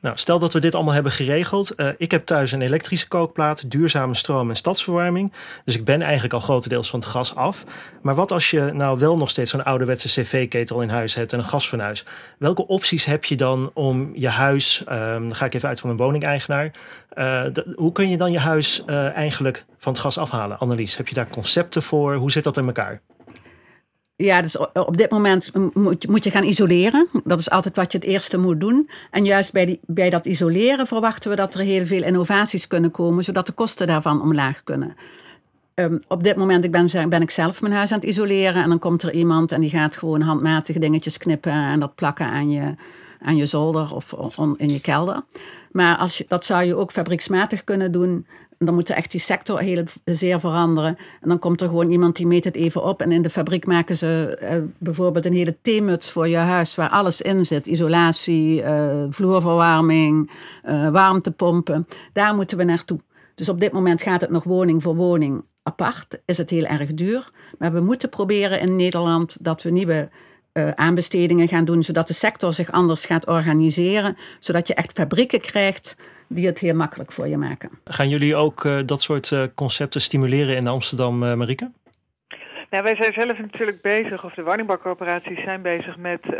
Nou, 0.00 0.18
stel 0.18 0.38
dat 0.38 0.52
we 0.52 0.60
dit 0.60 0.74
allemaal 0.74 0.94
hebben 0.94 1.12
geregeld. 1.12 1.72
Uh, 1.76 1.88
ik 1.98 2.10
heb 2.10 2.26
thuis 2.26 2.52
een 2.52 2.62
elektrische 2.62 3.08
kookplaat, 3.08 3.70
duurzame 3.70 4.14
stroom 4.14 4.48
en 4.48 4.56
stadsverwarming. 4.56 5.32
Dus 5.64 5.76
ik 5.76 5.84
ben 5.84 6.02
eigenlijk 6.02 6.34
al 6.34 6.40
grotendeels 6.40 6.90
van 6.90 7.00
het 7.00 7.08
gas 7.08 7.34
af. 7.34 7.64
Maar 8.02 8.14
wat 8.14 8.32
als 8.32 8.50
je 8.50 8.70
nou 8.72 8.98
wel 8.98 9.16
nog 9.16 9.30
steeds 9.30 9.50
zo'n 9.50 9.64
ouderwetse 9.64 10.08
cv-ketel 10.08 10.80
in 10.80 10.88
huis 10.88 11.14
hebt 11.14 11.32
en 11.32 11.38
een 11.38 11.44
gasfornuis? 11.44 12.04
Welke 12.38 12.66
opties 12.66 13.04
heb 13.04 13.24
je 13.24 13.36
dan 13.36 13.70
om 13.74 14.10
je 14.14 14.28
huis, 14.28 14.84
um, 14.88 15.28
dan 15.28 15.34
ga 15.34 15.44
ik 15.44 15.54
even 15.54 15.68
uit 15.68 15.80
van 15.80 15.90
een 15.90 15.96
woningeigenaar. 15.96 16.70
Uh, 17.14 17.44
hoe 17.74 17.92
kun 17.92 18.10
je 18.10 18.16
dan 18.16 18.32
je 18.32 18.38
huis 18.38 18.82
uh, 18.86 19.16
eigenlijk 19.16 19.64
van 19.78 19.92
het 19.92 20.00
gas 20.00 20.18
afhalen? 20.18 20.58
Annelies, 20.58 20.96
heb 20.96 21.08
je 21.08 21.14
daar 21.14 21.28
concepten 21.28 21.82
voor? 21.82 22.14
Hoe 22.14 22.30
zit 22.30 22.44
dat 22.44 22.56
in 22.56 22.66
elkaar? 22.66 23.00
Ja, 24.16 24.42
dus 24.42 24.58
op 24.72 24.96
dit 24.96 25.10
moment 25.10 25.50
moet, 25.74 26.08
moet 26.08 26.24
je 26.24 26.30
gaan 26.30 26.44
isoleren. 26.44 27.08
Dat 27.24 27.38
is 27.38 27.50
altijd 27.50 27.76
wat 27.76 27.92
je 27.92 27.98
het 27.98 28.06
eerste 28.06 28.38
moet 28.38 28.60
doen. 28.60 28.90
En 29.10 29.24
juist 29.24 29.52
bij, 29.52 29.78
bij 29.86 30.10
dat 30.10 30.26
isoleren 30.26 30.86
verwachten 30.86 31.30
we 31.30 31.36
dat 31.36 31.54
er 31.54 31.60
heel 31.60 31.86
veel 31.86 32.02
innovaties 32.02 32.66
kunnen 32.66 32.90
komen, 32.90 33.24
zodat 33.24 33.46
de 33.46 33.52
kosten 33.52 33.86
daarvan 33.86 34.22
omlaag 34.22 34.64
kunnen. 34.64 34.96
Um, 35.74 36.02
op 36.08 36.24
dit 36.24 36.36
moment 36.36 36.64
ik 36.64 36.70
ben, 36.70 37.08
ben 37.08 37.22
ik 37.22 37.30
zelf 37.30 37.60
mijn 37.60 37.72
huis 37.72 37.92
aan 37.92 37.98
het 37.98 38.08
isoleren 38.08 38.62
en 38.62 38.68
dan 38.68 38.78
komt 38.78 39.02
er 39.02 39.12
iemand 39.12 39.52
en 39.52 39.60
die 39.60 39.70
gaat 39.70 39.96
gewoon 39.96 40.20
handmatig 40.20 40.78
dingetjes 40.78 41.18
knippen 41.18 41.52
en 41.52 41.80
dat 41.80 41.94
plakken 41.94 42.26
aan 42.26 42.50
je, 42.50 42.74
aan 43.20 43.36
je 43.36 43.46
zolder 43.46 43.94
of 43.94 44.38
in 44.56 44.68
je 44.68 44.80
kelder. 44.80 45.22
Maar 45.72 45.96
als 45.96 46.18
je, 46.18 46.24
dat 46.28 46.44
zou 46.44 46.64
je 46.64 46.76
ook 46.76 46.92
fabrieksmatig 46.92 47.64
kunnen 47.64 47.92
doen. 47.92 48.26
Dan 48.58 48.74
moet 48.74 48.90
echt 48.90 49.10
die 49.10 49.20
sector 49.20 49.60
heel 49.60 49.84
zeer 50.04 50.40
veranderen. 50.40 50.96
En 51.20 51.28
dan 51.28 51.38
komt 51.38 51.60
er 51.60 51.68
gewoon 51.68 51.90
iemand 51.90 52.16
die 52.16 52.26
meet 52.26 52.44
het 52.44 52.54
even 52.56 52.82
op. 52.84 53.02
En 53.02 53.12
in 53.12 53.22
de 53.22 53.30
fabriek 53.30 53.66
maken 53.66 53.96
ze 53.96 54.38
uh, 54.42 54.48
bijvoorbeeld 54.78 55.26
een 55.26 55.32
hele 55.32 55.56
theemuts 55.62 56.10
voor 56.10 56.28
je 56.28 56.36
huis 56.36 56.74
waar 56.74 56.90
alles 56.90 57.20
in 57.20 57.46
zit. 57.46 57.66
Isolatie, 57.66 58.62
uh, 58.62 59.04
vloerverwarming, 59.10 60.30
uh, 60.64 60.88
warmtepompen. 60.88 61.86
Daar 62.12 62.34
moeten 62.34 62.58
we 62.58 62.64
naartoe. 62.64 63.00
Dus 63.34 63.48
op 63.48 63.60
dit 63.60 63.72
moment 63.72 64.02
gaat 64.02 64.20
het 64.20 64.30
nog 64.30 64.44
woning 64.44 64.82
voor 64.82 64.94
woning 64.94 65.44
apart. 65.62 66.20
Is 66.24 66.38
het 66.38 66.50
heel 66.50 66.64
erg 66.64 66.94
duur. 66.94 67.30
Maar 67.58 67.72
we 67.72 67.80
moeten 67.80 68.08
proberen 68.08 68.60
in 68.60 68.76
Nederland 68.76 69.44
dat 69.44 69.62
we 69.62 69.70
nieuwe 69.70 70.08
aanbestedingen 70.74 71.48
gaan 71.48 71.64
doen, 71.64 71.82
zodat 71.82 72.06
de 72.06 72.14
sector 72.14 72.52
zich 72.52 72.72
anders 72.72 73.04
gaat 73.04 73.26
organiseren, 73.26 74.16
zodat 74.40 74.66
je 74.66 74.74
echt 74.74 74.92
fabrieken 74.92 75.40
krijgt 75.40 75.96
die 76.26 76.46
het 76.46 76.58
heel 76.58 76.74
makkelijk 76.74 77.12
voor 77.12 77.28
je 77.28 77.36
maken. 77.36 77.70
Gaan 77.84 78.08
jullie 78.08 78.36
ook 78.36 78.64
uh, 78.64 78.78
dat 78.86 79.02
soort 79.02 79.30
uh, 79.30 79.42
concepten 79.54 80.00
stimuleren 80.00 80.56
in 80.56 80.66
Amsterdam, 80.66 81.18
Marieke? 81.18 81.70
Nou, 82.70 82.82
wij 82.82 82.96
zijn 82.96 83.12
zelf 83.12 83.38
natuurlijk 83.38 83.82
bezig, 83.82 84.24
of 84.24 84.34
de 84.34 84.44
woningbouwcorporaties 84.44 85.42
zijn 85.42 85.62
bezig 85.62 85.96
met 85.96 86.20
uh, 86.24 86.38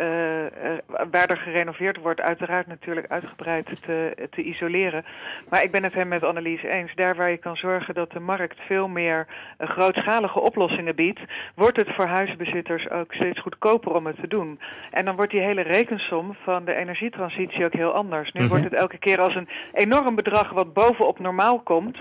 waar 1.10 1.28
er 1.28 1.36
gerenoveerd 1.36 1.96
wordt, 1.96 2.20
uiteraard 2.20 2.66
natuurlijk 2.66 3.06
uitgebreid 3.10 3.66
te, 3.82 4.28
te 4.30 4.42
isoleren. 4.42 5.04
Maar 5.48 5.62
ik 5.62 5.70
ben 5.70 5.82
het 5.82 5.94
hem 5.94 6.08
met 6.08 6.22
Annelies 6.22 6.62
eens. 6.62 6.94
Daar 6.94 7.16
waar 7.16 7.30
je 7.30 7.36
kan 7.36 7.56
zorgen 7.56 7.94
dat 7.94 8.10
de 8.10 8.20
markt 8.20 8.58
veel 8.66 8.88
meer 8.88 9.26
uh, 9.58 9.68
grootschalige 9.68 10.40
oplossingen 10.40 10.94
biedt, 10.94 11.20
wordt 11.54 11.76
het 11.76 11.94
voor 11.94 12.06
huisbezitters 12.06 12.90
ook 12.90 13.14
steeds 13.14 13.40
goedkoper 13.40 13.94
om 13.94 14.06
het 14.06 14.16
te 14.20 14.28
doen. 14.28 14.60
En 14.90 15.04
dan 15.04 15.16
wordt 15.16 15.32
die 15.32 15.40
hele 15.40 15.62
rekensom 15.62 16.36
van 16.42 16.64
de 16.64 16.74
energietransitie 16.74 17.64
ook 17.64 17.72
heel 17.72 17.92
anders. 17.92 18.32
Nu 18.32 18.40
mm 18.40 18.46
-hmm. 18.46 18.48
wordt 18.48 18.70
het 18.70 18.80
elke 18.80 18.98
keer 18.98 19.20
als 19.20 19.34
een 19.34 19.48
enorm 19.72 20.14
bedrag 20.14 20.50
wat 20.50 20.72
bovenop 20.72 21.18
normaal 21.18 21.60
komt. 21.60 21.98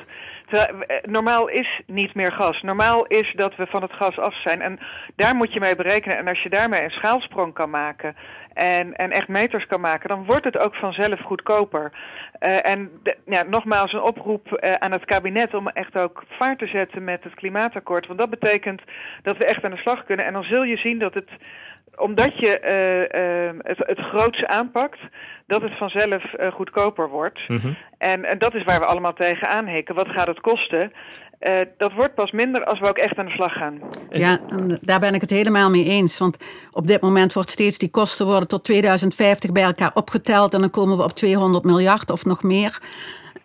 Normaal 1.01 1.47
is 1.47 1.81
niet 1.87 2.15
meer 2.15 2.31
gas. 2.31 2.61
Normaal 2.61 3.05
is 3.05 3.33
dat 3.35 3.55
we 3.55 3.65
van 3.65 3.81
het 3.81 3.93
gas 3.93 4.14
af 4.19 4.41
zijn. 4.41 4.61
En 4.61 4.79
daar 5.15 5.35
moet 5.35 5.53
je 5.53 5.59
mee 5.59 5.75
berekenen. 5.75 6.17
En 6.17 6.27
als 6.27 6.43
je 6.43 6.49
daarmee 6.49 6.83
een 6.83 6.89
schaalsprong 6.89 7.53
kan 7.53 7.69
maken 7.69 8.15
en, 8.53 8.95
en 8.95 9.11
echt 9.11 9.27
meters 9.27 9.67
kan 9.67 9.81
maken, 9.81 10.09
dan 10.09 10.25
wordt 10.25 10.43
het 10.43 10.57
ook 10.57 10.75
vanzelf 10.75 11.19
goedkoper. 11.19 11.91
Uh, 12.39 12.69
en 12.69 12.89
ja, 13.25 13.43
nogmaals 13.43 13.93
een 13.93 14.01
oproep 14.01 14.47
uh, 14.47 14.73
aan 14.73 14.91
het 14.91 15.05
kabinet 15.05 15.53
om 15.53 15.67
echt 15.67 15.97
ook 15.97 16.23
vaart 16.29 16.59
te 16.59 16.67
zetten 16.67 17.03
met 17.03 17.23
het 17.23 17.33
klimaatakkoord. 17.33 18.07
Want 18.07 18.19
dat 18.19 18.29
betekent 18.29 18.81
dat 19.21 19.37
we 19.37 19.45
echt 19.45 19.63
aan 19.63 19.71
de 19.71 19.77
slag 19.77 20.05
kunnen. 20.05 20.25
En 20.25 20.33
dan 20.33 20.43
zul 20.43 20.63
je 20.63 20.77
zien 20.77 20.99
dat 20.99 21.13
het 21.13 21.29
omdat 21.95 22.39
je 22.39 22.59
uh, 22.63 23.21
uh, 23.21 23.59
het, 23.61 23.77
het 23.77 23.99
grootste 23.99 24.47
aanpakt, 24.47 24.99
dat 25.47 25.61
het 25.61 25.77
vanzelf 25.77 26.23
uh, 26.39 26.47
goedkoper 26.51 27.09
wordt. 27.09 27.39
Mm 27.47 27.57
-hmm. 27.57 27.77
en, 27.97 28.25
en, 28.25 28.39
dat 28.39 28.53
is 28.53 28.63
waar 28.63 28.79
we 28.79 28.85
allemaal 28.85 29.13
tegen 29.13 29.47
aanhikken. 29.47 29.95
Wat 29.95 30.09
gaat 30.09 30.27
het 30.27 30.41
kosten? 30.41 30.91
dat 31.77 31.93
wordt 31.93 32.15
pas 32.15 32.31
minder 32.31 32.65
als 32.65 32.79
we 32.79 32.87
ook 32.87 32.97
echt 32.97 33.17
aan 33.17 33.25
de 33.25 33.31
slag 33.31 33.53
gaan. 33.53 33.79
Ja, 34.09 34.39
daar 34.81 34.99
ben 34.99 35.13
ik 35.13 35.21
het 35.21 35.29
helemaal 35.29 35.69
mee 35.69 35.85
eens. 35.85 36.17
Want 36.17 36.37
op 36.71 36.87
dit 36.87 37.01
moment 37.01 37.33
wordt 37.33 37.49
steeds 37.49 37.77
die 37.77 37.89
kosten 37.89 38.25
worden 38.25 38.47
tot 38.47 38.63
2050 38.63 39.51
bij 39.51 39.63
elkaar 39.63 39.91
opgeteld. 39.93 40.53
En 40.53 40.59
dan 40.59 40.69
komen 40.69 40.97
we 40.97 41.03
op 41.03 41.11
200 41.11 41.63
miljard 41.63 42.09
of 42.09 42.25
nog 42.25 42.43
meer. 42.43 42.79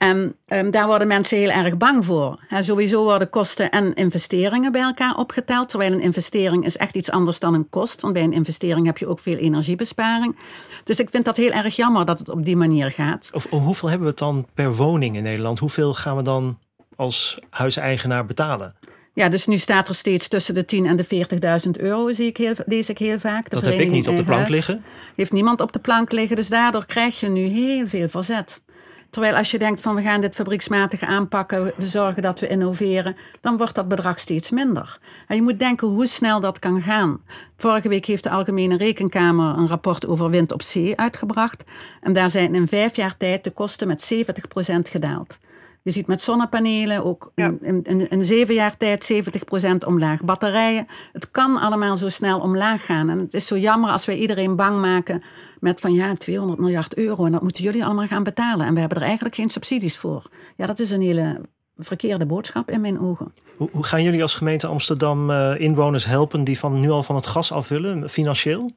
En 0.01 0.37
um, 0.49 0.71
daar 0.71 0.87
worden 0.87 1.09
mensen 1.09 1.39
heel 1.39 1.51
erg 1.51 1.77
bang 1.77 2.05
voor. 2.05 2.39
He, 2.49 2.63
sowieso 2.63 3.03
worden 3.03 3.31
kosten 3.31 3.71
en 3.71 3.95
investeringen 3.95 4.73
bij 4.73 4.81
elkaar 4.81 5.17
opgeteld. 5.17 5.69
Terwijl 5.69 5.93
een 5.93 6.01
investering 6.01 6.65
is 6.65 6.77
echt 6.77 6.97
iets 6.97 7.11
anders 7.11 7.39
dan 7.39 7.55
een 7.55 7.69
kost. 7.69 8.01
Want 8.01 8.15
bij 8.15 8.23
een 8.23 8.33
investering 8.33 8.87
heb 8.87 8.99
je 8.99 9.07
ook 9.07 9.19
veel 9.19 9.37
energiebesparing. 9.37 10.37
Dus 10.85 11.01
ik 11.01 11.11
vind 11.11 11.25
dat 11.25 11.37
heel 11.37 11.51
erg 11.51 11.77
jammer 11.77 12.05
dat 12.05 12.19
het 12.19 12.29
op 12.29 12.45
die 12.45 12.57
manier 12.57 12.91
gaat. 12.91 13.31
Of, 13.33 13.47
hoeveel 13.51 13.89
hebben 13.89 14.07
we 14.07 14.13
het 14.13 14.23
dan 14.23 14.47
per 14.55 14.75
woning 14.75 15.17
in 15.17 15.23
Nederland? 15.23 15.59
Hoeveel 15.59 15.95
gaan 15.95 16.17
we 16.17 16.23
dan 16.23 16.59
als 16.97 17.39
huiseigenaar 17.51 18.27
betalen? 18.27 18.75
Ja, 19.15 19.29
dus 19.29 19.47
nu 19.47 19.59
staat 19.59 19.89
er 19.89 19.95
steeds 19.95 20.29
tussen 20.29 20.55
de 20.55 20.65
10 20.65 20.87
en 20.87 20.97
de 20.97 21.27
40.000 21.67 21.71
euro, 21.71 22.13
zie 22.13 22.27
ik 22.27 22.37
heel, 22.37 22.55
lees 22.67 22.89
ik 22.89 22.99
heel 22.99 23.19
vaak. 23.19 23.45
De 23.45 23.51
dat 23.51 23.65
heb 23.65 23.75
ik 23.79 23.91
niet 23.91 24.09
op 24.09 24.17
de 24.17 24.25
plank 24.25 24.49
liggen. 24.49 24.85
Heeft 25.17 25.33
niemand 25.33 25.61
op 25.61 25.73
de 25.73 25.79
plank 25.79 26.13
liggen, 26.13 26.37
dus 26.37 26.49
daardoor 26.49 26.87
krijg 26.87 27.21
je 27.21 27.29
nu 27.29 27.41
heel 27.41 27.89
veel 27.89 28.09
verzet. 28.09 28.63
Terwijl 29.11 29.37
als 29.37 29.51
je 29.51 29.59
denkt 29.59 29.81
van 29.81 29.95
we 29.95 30.03
gaan 30.03 30.21
dit 30.21 30.35
fabrieksmatig 30.35 31.03
aanpakken, 31.03 31.73
we 31.77 31.87
zorgen 31.87 32.23
dat 32.23 32.41
we 32.41 32.49
innoveren, 32.49 33.17
dan 33.41 33.57
wordt 33.57 33.75
dat 33.75 33.89
bedrag 33.89 34.21
steeds 34.21 34.51
minder. 34.51 34.99
En 35.27 35.37
je 35.37 35.43
moet 35.43 35.59
denken 35.59 35.89
hoe 35.89 36.07
snel 36.07 36.41
dat 36.41 36.59
kan 36.59 36.83
gaan. 36.83 37.21
Vorige 37.57 37.89
week 37.89 38.07
heeft 38.07 38.23
de 38.23 38.31
Algemene 38.31 38.77
Rekenkamer 38.77 39.59
een 39.59 39.69
rapport 39.69 40.07
over 40.07 40.31
wind 40.31 40.53
op 40.53 40.63
zee 40.63 40.97
uitgebracht. 40.97 41.65
En 42.01 42.13
daar 42.13 42.31
zijn 42.31 42.55
in 42.55 42.67
vijf 42.67 42.97
jaar 42.97 43.17
tijd 43.17 43.45
de 43.45 43.51
kosten 43.51 43.89
met 43.89 44.13
70% 44.15 44.91
gedaald. 44.91 45.39
Je 45.83 45.91
ziet 45.91 46.07
met 46.07 46.23
zonnepanelen 46.23 47.05
ook 47.05 47.33
in, 47.35 47.59
in, 47.63 47.83
in, 47.83 48.09
in, 48.09 48.25
zeven 48.25 48.55
jaar 48.55 48.77
tijd 48.77 49.13
70% 49.13 49.87
omlaag. 49.87 50.25
Batterijen, 50.25 50.87
het 51.13 51.31
kan 51.31 51.57
allemaal 51.57 51.97
zo 51.97 52.09
snel 52.09 52.41
omlaag 52.41 52.85
gaan. 52.85 53.11
En 53.11 53.19
het 53.19 53.35
is 53.35 53.47
zo 53.47 53.57
jammer 53.57 53.91
als 53.91 54.07
wij 54.07 54.17
iedereen 54.17 54.57
bang 54.57 54.81
maken 54.81 55.23
met 55.61 55.81
van 55.81 55.93
ja, 55.93 56.15
200 56.15 56.61
miljard 56.61 56.97
euro 56.97 57.25
en 57.25 57.33
dat 57.33 57.43
moeten 57.43 57.65
jullie 57.65 57.85
allemaal 57.85 58.07
gaan 58.07 58.23
betalen. 58.23 58.67
En 58.67 58.75
we 58.75 58.81
hebben 58.81 58.99
er 58.99 59.05
eigenlijk 59.05 59.35
geen 59.35 59.51
subsidies 59.51 59.97
voor. 59.97 60.31
Ja, 60.57 60.67
dat 60.67 60.79
is 60.79 60.91
een 60.91 61.03
hele 61.03 61.41
verkeerde 61.79 62.27
boodschap 62.27 62.71
in 62.71 62.81
mijn 62.81 63.01
ogen. 63.01 63.35
Hoe, 63.57 63.69
hoe 63.73 63.85
gaan 63.85 64.03
jullie 64.03 64.23
als 64.23 64.35
gemeente 64.35 64.67
Amsterdam 64.67 65.31
uh, 65.31 65.61
inwoners 65.61 66.05
helpen 66.05 66.45
die 66.45 66.59
van, 66.59 66.81
nu 66.81 66.91
al 66.91 67.03
van 67.03 67.15
het 67.15 67.27
gas 67.27 67.53
af 67.53 67.69
willen, 67.69 68.09
financieel? 68.09 68.71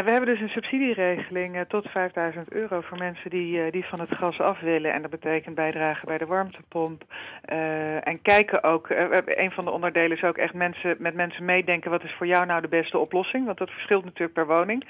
We 0.00 0.10
hebben 0.10 0.26
dus 0.26 0.40
een 0.40 0.48
subsidieregeling 0.48 1.56
uh, 1.56 1.60
tot 1.60 1.90
5000 1.90 2.52
euro 2.52 2.80
voor 2.80 2.98
mensen 2.98 3.30
die, 3.30 3.56
uh, 3.56 3.72
die 3.72 3.84
van 3.84 4.00
het 4.00 4.14
gas 4.14 4.40
af 4.40 4.60
willen. 4.60 4.92
En 4.92 5.02
dat 5.02 5.10
betekent 5.10 5.54
bijdragen 5.54 6.08
bij 6.08 6.18
de 6.18 6.26
warmtepomp. 6.26 7.04
Uh, 7.52 8.08
en 8.08 8.22
kijken 8.22 8.62
ook, 8.62 8.90
een 9.24 9.50
van 9.50 9.64
de 9.64 9.70
onderdelen 9.70 10.16
is 10.16 10.22
ook 10.22 10.36
echt 10.36 10.54
mensen, 10.54 10.96
met 10.98 11.14
mensen 11.14 11.44
meedenken. 11.44 11.90
Wat 11.90 12.04
is 12.04 12.14
voor 12.14 12.26
jou 12.26 12.46
nou 12.46 12.60
de 12.60 12.68
beste 12.68 12.98
oplossing? 12.98 13.46
Want 13.46 13.58
dat 13.58 13.70
verschilt 13.70 14.04
natuurlijk 14.04 14.32
per 14.32 14.46
woning. 14.46 14.84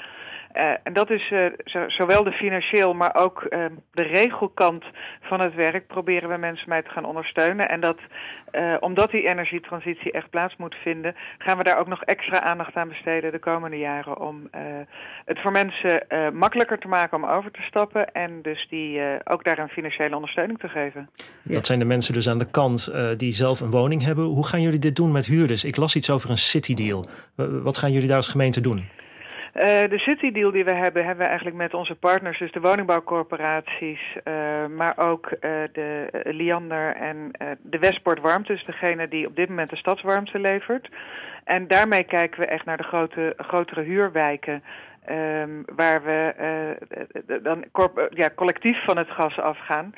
Uh, 0.57 0.71
en 0.83 0.93
dat 0.93 1.11
is 1.11 1.31
uh, 1.31 1.47
zo, 1.65 1.89
zowel 1.89 2.25
de 2.25 2.33
financieel, 2.33 2.95
maar 2.95 3.15
ook 3.15 3.47
uh, 3.51 3.65
de 3.93 4.03
regelkant 4.03 4.85
van 5.21 5.41
het 5.41 5.55
werk 5.55 5.87
proberen 5.87 6.29
we 6.29 6.37
mensen 6.37 6.69
mee 6.69 6.83
te 6.83 6.91
gaan 6.91 7.05
ondersteunen. 7.05 7.69
En 7.69 7.81
dat, 7.81 7.99
omdat 8.81 9.11
die 9.11 9.29
energietransitie 9.29 10.13
echt 10.13 10.31
plaats 10.31 10.57
moet 10.57 10.75
vinden, 10.75 11.15
gaan 11.39 11.57
we 11.57 11.65
daar 11.65 11.79
ook 11.79 11.87
nog 11.87 12.03
extra 12.03 12.41
aandacht 12.41 12.75
aan 12.75 12.89
besteden 12.89 13.33
de 13.33 13.39
komende 13.39 13.79
jaren 13.79 14.21
om 14.21 14.49
het 15.25 15.41
voor 15.41 15.53
mensen 15.53 16.07
makkelijker 16.33 16.79
te 16.79 16.89
maken 16.89 17.17
om 17.17 17.25
over 17.25 17.51
te 17.51 17.63
stappen 17.63 18.13
en 18.13 18.43
dus 18.43 18.67
die 18.71 19.01
ook 19.25 19.45
daar 19.45 19.59
een 19.59 19.69
financiële 19.69 20.15
ondersteuning 20.15 20.59
te 20.59 20.69
geven. 20.69 21.11
Ja. 21.43 21.55
Dat 21.55 21.67
zijn 21.67 21.79
de 21.79 21.85
mensen 21.85 22.15
dus 22.15 22.29
aan 22.29 22.39
de 22.39 22.51
kant 22.51 22.93
die 23.17 23.33
zelf 23.33 23.61
een 23.61 23.71
woning 23.71 24.03
hebben. 24.03 24.25
Hoe 24.25 24.47
gaan 24.47 24.63
jullie 24.63 24.79
dit 24.79 24.97
doen 24.97 25.13
met 25.13 25.27
huurders? 25.27 25.65
Ik 25.65 25.77
las 25.77 25.97
iets 25.97 26.11
over 26.11 26.31
een 26.31 26.39
city 26.39 26.75
deal. 26.75 27.09
wat 27.63 27.79
gaan 27.79 27.93
jullie 27.93 28.09
daar 28.09 28.17
als 28.17 28.29
gemeente 28.29 28.61
doen? 28.61 28.85
Uh, 29.55 29.63
de 29.63 29.99
City 29.99 30.33
Deal 30.33 30.51
die 30.51 30.65
we 30.65 30.75
hebben, 30.75 31.05
hebben 31.05 31.25
we 31.25 31.29
eigenlijk 31.29 31.57
met 31.57 31.75
onze 31.75 31.95
partners, 31.95 32.39
dus 32.39 32.53
de 32.53 32.61
woningbouwcorporaties, 32.61 34.01
uh, 34.25 34.67
maar 34.67 34.99
ook 34.99 35.31
uh, 35.31 35.41
de 35.73 36.09
Liander 36.25 36.97
en 36.97 37.31
de 37.63 37.79
Westport 37.79 38.21
Warmte, 38.21 38.53
dus 38.53 38.65
degene 38.65 39.09
die 39.09 39.27
op 39.27 39.37
dit 39.37 39.49
moment 39.49 39.71
de 39.71 39.77
stadswarmte 39.77 40.39
levert. 40.39 40.89
En 41.45 41.67
daarmee 41.67 42.05
kijken 42.05 42.41
we 42.41 42.47
echt 42.47 42.65
naar 42.65 42.77
de 42.77 42.83
grote, 42.83 43.35
grotere 43.37 43.83
huurwijken. 43.83 44.63
Um, 45.11 45.63
waar 45.77 46.03
we 46.03 46.35
dan 47.43 47.65
ja, 48.11 48.31
collectief 48.35 48.85
van 48.85 48.97
het 48.97 49.11
gas 49.11 49.39
afgaan. 49.39 49.93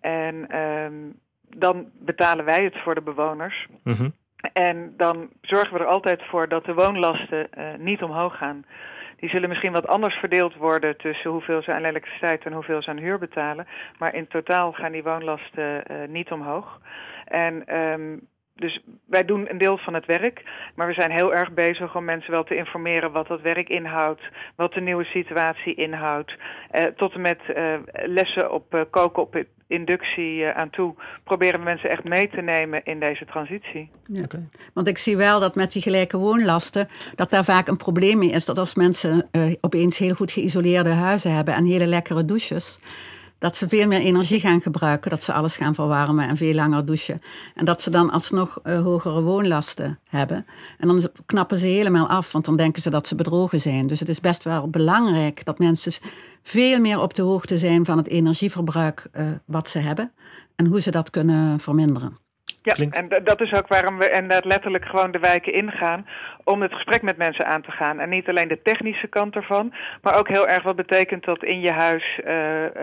En 0.00 0.58
um, 0.58 1.20
dan 1.48 1.90
betalen 1.92 2.44
wij 2.44 2.64
het 2.64 2.78
voor 2.82 2.94
de 2.94 3.02
bewoners. 3.02 3.66
Mm 3.82 3.94
-hmm. 3.94 4.14
En 4.52 4.94
dan 4.96 5.28
zorgen 5.40 5.72
we 5.72 5.78
er 5.78 5.90
altijd 5.90 6.22
voor 6.22 6.48
dat 6.48 6.64
de 6.64 6.74
woonlasten 6.74 7.48
uh, 7.58 7.64
niet 7.78 8.02
omhoog 8.02 8.36
gaan. 8.36 8.64
Die 9.22 9.30
zullen 9.30 9.48
misschien 9.48 9.72
wat 9.72 9.86
anders 9.86 10.14
verdeeld 10.14 10.54
worden 10.54 10.96
tussen 10.96 11.30
hoeveel 11.30 11.62
ze 11.62 11.72
aan 11.72 11.84
elektriciteit 11.84 12.44
en 12.44 12.52
hoeveel 12.52 12.82
ze 12.82 12.90
aan 12.90 12.96
huur 12.96 13.18
betalen. 13.18 13.66
Maar 13.98 14.14
in 14.14 14.28
totaal 14.28 14.72
gaan 14.72 14.92
die 14.92 15.02
woonlasten 15.02 15.84
uh, 15.90 16.08
niet 16.08 16.32
omhoog. 16.32 16.80
En 17.24 17.76
um, 17.76 18.28
dus 18.54 18.80
wij 19.06 19.24
doen 19.24 19.50
een 19.50 19.58
deel 19.58 19.78
van 19.78 19.94
het 19.94 20.06
werk, 20.06 20.42
maar 20.74 20.86
we 20.86 20.92
zijn 20.92 21.10
heel 21.10 21.34
erg 21.34 21.52
bezig 21.52 21.96
om 21.96 22.04
mensen 22.04 22.30
wel 22.30 22.44
te 22.44 22.56
informeren 22.56 23.12
wat 23.12 23.26
dat 23.26 23.40
werk 23.40 23.68
inhoudt, 23.68 24.20
wat 24.56 24.72
de 24.72 24.80
nieuwe 24.80 25.04
situatie 25.04 25.74
inhoudt. 25.74 26.32
Uh, 26.74 26.84
tot 26.84 27.14
en 27.14 27.20
met 27.20 27.38
uh, 27.56 27.74
lessen 27.92 28.52
op 28.52 28.74
uh, 28.74 28.80
koken 28.90 29.22
op 29.22 29.44
inductie 29.66 30.46
aan 30.46 30.70
toe 30.70 30.94
proberen 31.24 31.58
we 31.58 31.64
mensen 31.64 31.90
echt 31.90 32.04
mee 32.04 32.28
te 32.28 32.40
nemen 32.40 32.84
in 32.84 33.00
deze 33.00 33.24
transitie. 33.24 33.90
Ja. 34.06 34.22
Okay. 34.22 34.48
Want 34.74 34.88
ik 34.88 34.98
zie 34.98 35.16
wel 35.16 35.40
dat 35.40 35.54
met 35.54 35.72
die 35.72 35.82
gelijke 35.82 36.16
woonlasten, 36.16 36.88
dat 37.14 37.30
daar 37.30 37.44
vaak 37.44 37.68
een 37.68 37.76
probleem 37.76 38.18
mee 38.18 38.30
is. 38.30 38.44
Dat 38.44 38.58
als 38.58 38.74
mensen 38.74 39.28
opeens 39.60 39.98
heel 39.98 40.14
goed 40.14 40.32
geïsoleerde 40.32 40.90
huizen 40.90 41.34
hebben 41.34 41.54
en 41.54 41.64
hele 41.64 41.86
lekkere 41.86 42.24
douches, 42.24 42.80
dat 43.42 43.56
ze 43.56 43.68
veel 43.68 43.86
meer 43.86 44.00
energie 44.00 44.40
gaan 44.40 44.62
gebruiken, 44.62 45.10
dat 45.10 45.22
ze 45.22 45.32
alles 45.32 45.56
gaan 45.56 45.74
verwarmen 45.74 46.28
en 46.28 46.36
veel 46.36 46.54
langer 46.54 46.84
douchen. 46.84 47.22
En 47.54 47.64
dat 47.64 47.82
ze 47.82 47.90
dan 47.90 48.10
alsnog 48.10 48.60
uh, 48.64 48.82
hogere 48.82 49.22
woonlasten 49.22 49.98
hebben. 50.08 50.46
En 50.78 50.88
dan 50.88 51.10
knappen 51.26 51.56
ze 51.56 51.66
helemaal 51.66 52.08
af, 52.08 52.32
want 52.32 52.44
dan 52.44 52.56
denken 52.56 52.82
ze 52.82 52.90
dat 52.90 53.06
ze 53.06 53.14
bedrogen 53.14 53.60
zijn. 53.60 53.86
Dus 53.86 54.00
het 54.00 54.08
is 54.08 54.20
best 54.20 54.44
wel 54.44 54.68
belangrijk 54.68 55.44
dat 55.44 55.58
mensen 55.58 55.92
veel 56.42 56.80
meer 56.80 57.00
op 57.00 57.14
de 57.14 57.22
hoogte 57.22 57.58
zijn 57.58 57.84
van 57.84 57.96
het 57.96 58.08
energieverbruik 58.08 59.08
uh, 59.16 59.26
wat 59.44 59.68
ze 59.68 59.78
hebben 59.78 60.12
en 60.56 60.66
hoe 60.66 60.80
ze 60.80 60.90
dat 60.90 61.10
kunnen 61.10 61.60
verminderen. 61.60 62.18
Ja, 62.62 62.74
en 62.74 63.08
dat 63.24 63.40
is 63.40 63.52
ook 63.52 63.68
waarom 63.68 63.98
we 63.98 64.10
inderdaad 64.10 64.44
letterlijk 64.44 64.84
gewoon 64.84 65.10
de 65.10 65.18
wijken 65.18 65.52
ingaan 65.52 66.06
om 66.44 66.62
het 66.62 66.72
gesprek 66.72 67.02
met 67.02 67.16
mensen 67.16 67.46
aan 67.46 67.62
te 67.62 67.70
gaan. 67.70 68.00
En 68.00 68.08
niet 68.08 68.28
alleen 68.28 68.48
de 68.48 68.62
technische 68.62 69.06
kant 69.06 69.34
ervan, 69.34 69.72
maar 70.02 70.18
ook 70.18 70.28
heel 70.28 70.48
erg 70.48 70.62
wat 70.62 70.76
betekent 70.76 71.24
dat 71.24 71.44
in 71.44 71.60
je 71.60 71.70
huis 71.70 72.20
uh, 72.24 72.34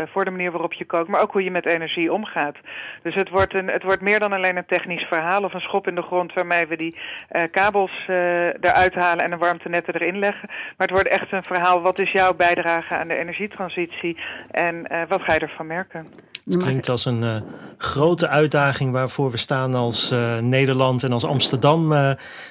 voor 0.06 0.26
de 0.26 0.32
manier 0.32 0.52
waarop 0.52 0.74
je 0.74 0.86
kookt, 0.86 1.08
maar 1.08 1.22
ook 1.22 1.32
hoe 1.32 1.44
je 1.44 1.52
met 1.52 1.66
energie 1.66 2.14
omgaat. 2.14 2.56
Dus 3.04 3.16
het 3.16 3.30
wordt, 3.30 3.54
een, 3.54 3.68
het 3.68 3.84
wordt 3.84 4.02
meer 4.02 4.20
dan 4.20 4.34
alleen 4.34 4.58
een 4.58 4.66
technisch 4.66 5.04
verhaal 5.04 5.44
of 5.44 5.54
een 5.54 5.62
schop 5.62 5.88
in 5.88 5.96
de 5.96 6.02
grond 6.02 6.34
waarmee 6.34 6.68
we 6.68 6.78
die 6.78 6.96
uh, 7.32 7.42
kabels 7.52 8.06
uh, 8.10 8.46
eruit 8.46 8.94
halen 8.94 9.24
en 9.24 9.30
de 9.30 9.38
warmtenetten 9.38 9.94
erin 9.94 10.20
leggen. 10.20 10.50
Maar 10.50 10.88
het 10.88 10.92
wordt 10.92 11.08
echt 11.08 11.32
een 11.32 11.44
verhaal, 11.44 11.82
wat 11.82 12.00
is 12.00 12.12
jouw 12.12 12.34
bijdrage 12.34 12.96
aan 12.96 13.08
de 13.08 13.18
energietransitie 13.18 14.18
en 14.52 14.88
wat 15.08 15.22
ga 15.22 15.34
je 15.34 15.40
ervan 15.40 15.68
merken? 15.68 16.08
Het 16.46 16.58
klinkt 16.58 16.90
als 16.90 17.06
een 17.06 17.44
grote 17.78 18.28
uitdaging 18.28 18.92
waarvoor 18.92 19.32
we 19.32 19.38
staan 19.38 19.69
als 19.76 20.14
Nederland 20.42 21.04
en 21.04 21.12
als 21.12 21.26
Amsterdam. 21.26 21.94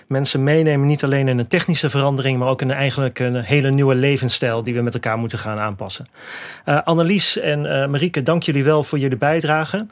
mensen 0.07 0.43
meenemen 0.43 0.87
niet 0.87 1.05
alleen 1.05 1.29
in 1.29 1.39
een 1.39 1.49
technische 1.49 1.91
verandering, 1.91 2.39
maar 2.39 2.49
ook 2.49 2.63
in 2.63 2.71
eigenlijk 2.71 3.19
een 3.19 3.37
hele 3.37 3.71
nieuwe 3.71 3.95
levensstijl 3.95 4.63
die 4.63 4.75
we 4.75 4.81
met 4.81 4.95
elkaar 4.95 5.19
moeten 5.19 5.39
gaan 5.39 5.61
aanpassen. 5.61 6.07
Uh, 6.67 6.81
Annelies 6.85 7.39
en 7.39 7.91
Marieke, 7.91 8.23
dank 8.23 8.43
jullie 8.43 8.65
wel 8.65 8.83
voor 8.83 8.99
jullie 8.99 9.19
bijdrage. 9.19 9.87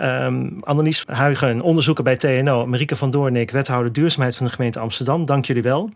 Um, 0.00 0.58
Annelies 0.60 1.04
Huigen, 1.06 1.60
onderzoeker 1.60 2.04
bij 2.04 2.16
TNO. 2.16 2.66
Marieke 2.66 2.96
van 2.96 3.10
Doornik, 3.10 3.50
wethouder 3.50 3.92
duurzaamheid 3.92 4.36
van 4.36 4.46
de 4.46 4.52
gemeente 4.52 4.78
Amsterdam. 4.78 5.26
Dank 5.26 5.44
jullie 5.44 5.62
wel. 5.62 5.90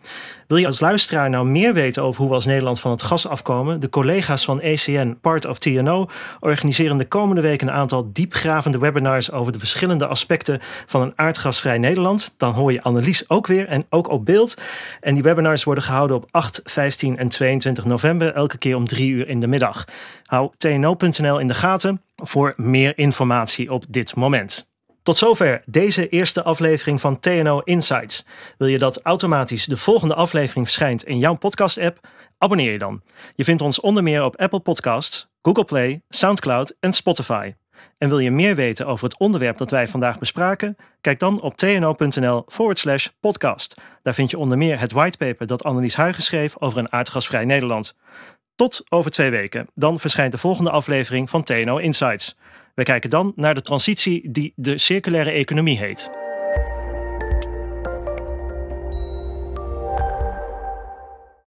Wil 0.46 0.56
je 0.56 0.66
als 0.66 0.80
luisteraar 0.80 1.30
nou 1.30 1.46
meer 1.46 1.74
weten 1.74 2.02
over 2.02 2.20
hoe 2.20 2.28
we 2.28 2.34
als 2.34 2.46
Nederland 2.46 2.80
van 2.80 2.90
het 2.90 3.02
gas 3.02 3.26
afkomen? 3.26 3.80
De 3.80 3.88
collega's 3.88 4.44
van 4.44 4.60
ECN, 4.60 5.18
Part 5.20 5.46
of 5.46 5.58
TNO, 5.58 6.06
organiseren 6.40 6.96
de 6.96 7.08
komende 7.08 7.40
week 7.40 7.62
een 7.62 7.70
aantal 7.70 8.10
diepgravende 8.12 8.78
webinars 8.78 9.32
over 9.32 9.52
de 9.52 9.58
verschillende 9.58 10.06
aspecten 10.06 10.60
van 10.86 11.02
een 11.02 11.12
aardgasvrij 11.16 11.78
Nederland. 11.78 12.34
Dan 12.36 12.52
hoor 12.52 12.72
je 12.72 12.82
Annelies 12.82 13.30
ook 13.30 13.46
weer 13.46 13.68
en 13.68 13.86
ook 13.90 14.08
op 14.08 14.24
beeld. 14.24 14.54
En 15.00 15.14
die 15.14 15.22
webinars 15.22 15.64
worden 15.64 15.84
gehouden 15.84 16.16
op 16.16 16.28
8, 16.30 16.60
15 16.64 17.18
en 17.18 17.28
22 17.28 17.84
november, 17.84 18.34
elke 18.34 18.58
keer 18.58 18.76
om 18.76 18.86
drie 18.86 19.10
uur 19.10 19.28
in 19.28 19.40
de 19.40 19.46
middag. 19.46 19.84
Hou 20.24 20.50
tno.nl 20.56 21.38
in 21.38 21.48
de 21.48 21.54
gaten 21.54 22.00
voor 22.22 22.54
meer 22.56 22.98
informatie 22.98 23.72
op 23.72 23.84
dit 23.88 24.14
moment. 24.14 24.72
Tot 25.02 25.18
zover 25.18 25.62
deze 25.66 26.08
eerste 26.08 26.42
aflevering 26.42 27.00
van 27.00 27.20
TNO 27.20 27.60
Insights. 27.60 28.26
Wil 28.58 28.68
je 28.68 28.78
dat 28.78 29.02
automatisch 29.02 29.66
de 29.66 29.76
volgende 29.76 30.14
aflevering 30.14 30.66
verschijnt 30.66 31.04
in 31.04 31.18
jouw 31.18 31.34
podcast-app? 31.34 32.08
Abonneer 32.38 32.72
je 32.72 32.78
dan. 32.78 33.02
Je 33.34 33.44
vindt 33.44 33.62
ons 33.62 33.80
onder 33.80 34.02
meer 34.02 34.24
op 34.24 34.36
Apple 34.36 34.60
Podcasts, 34.60 35.28
Google 35.42 35.64
Play, 35.64 36.02
SoundCloud 36.08 36.76
en 36.80 36.92
Spotify. 36.92 37.54
En 37.98 38.08
wil 38.08 38.18
je 38.18 38.30
meer 38.30 38.54
weten 38.54 38.86
over 38.86 39.04
het 39.04 39.18
onderwerp 39.18 39.58
dat 39.58 39.70
wij 39.70 39.88
vandaag 39.88 40.18
bespraken? 40.18 40.76
Kijk 41.00 41.18
dan 41.18 41.40
op 41.40 41.56
tno.nl 41.56 42.44
podcast. 43.20 43.74
Daar 44.02 44.14
vind 44.14 44.30
je 44.30 44.38
onder 44.38 44.58
meer 44.58 44.80
het 44.80 44.92
whitepaper 44.92 45.46
dat 45.46 45.64
Annelies 45.64 45.94
Huigen 45.94 46.22
schreef 46.22 46.54
over 46.58 46.78
een 46.78 46.92
aardgasvrij 46.92 47.44
Nederland. 47.44 47.96
Tot 48.54 48.84
over 48.88 49.10
twee 49.10 49.30
weken. 49.30 49.66
Dan 49.74 50.00
verschijnt 50.00 50.32
de 50.32 50.38
volgende 50.38 50.70
aflevering 50.70 51.30
van 51.30 51.42
TNO 51.42 51.76
Insights. 51.76 52.36
We 52.74 52.82
kijken 52.82 53.10
dan 53.10 53.32
naar 53.36 53.54
de 53.54 53.62
transitie 53.62 54.30
die 54.30 54.52
de 54.56 54.78
circulaire 54.78 55.30
economie 55.30 55.78
heet. 55.78 56.21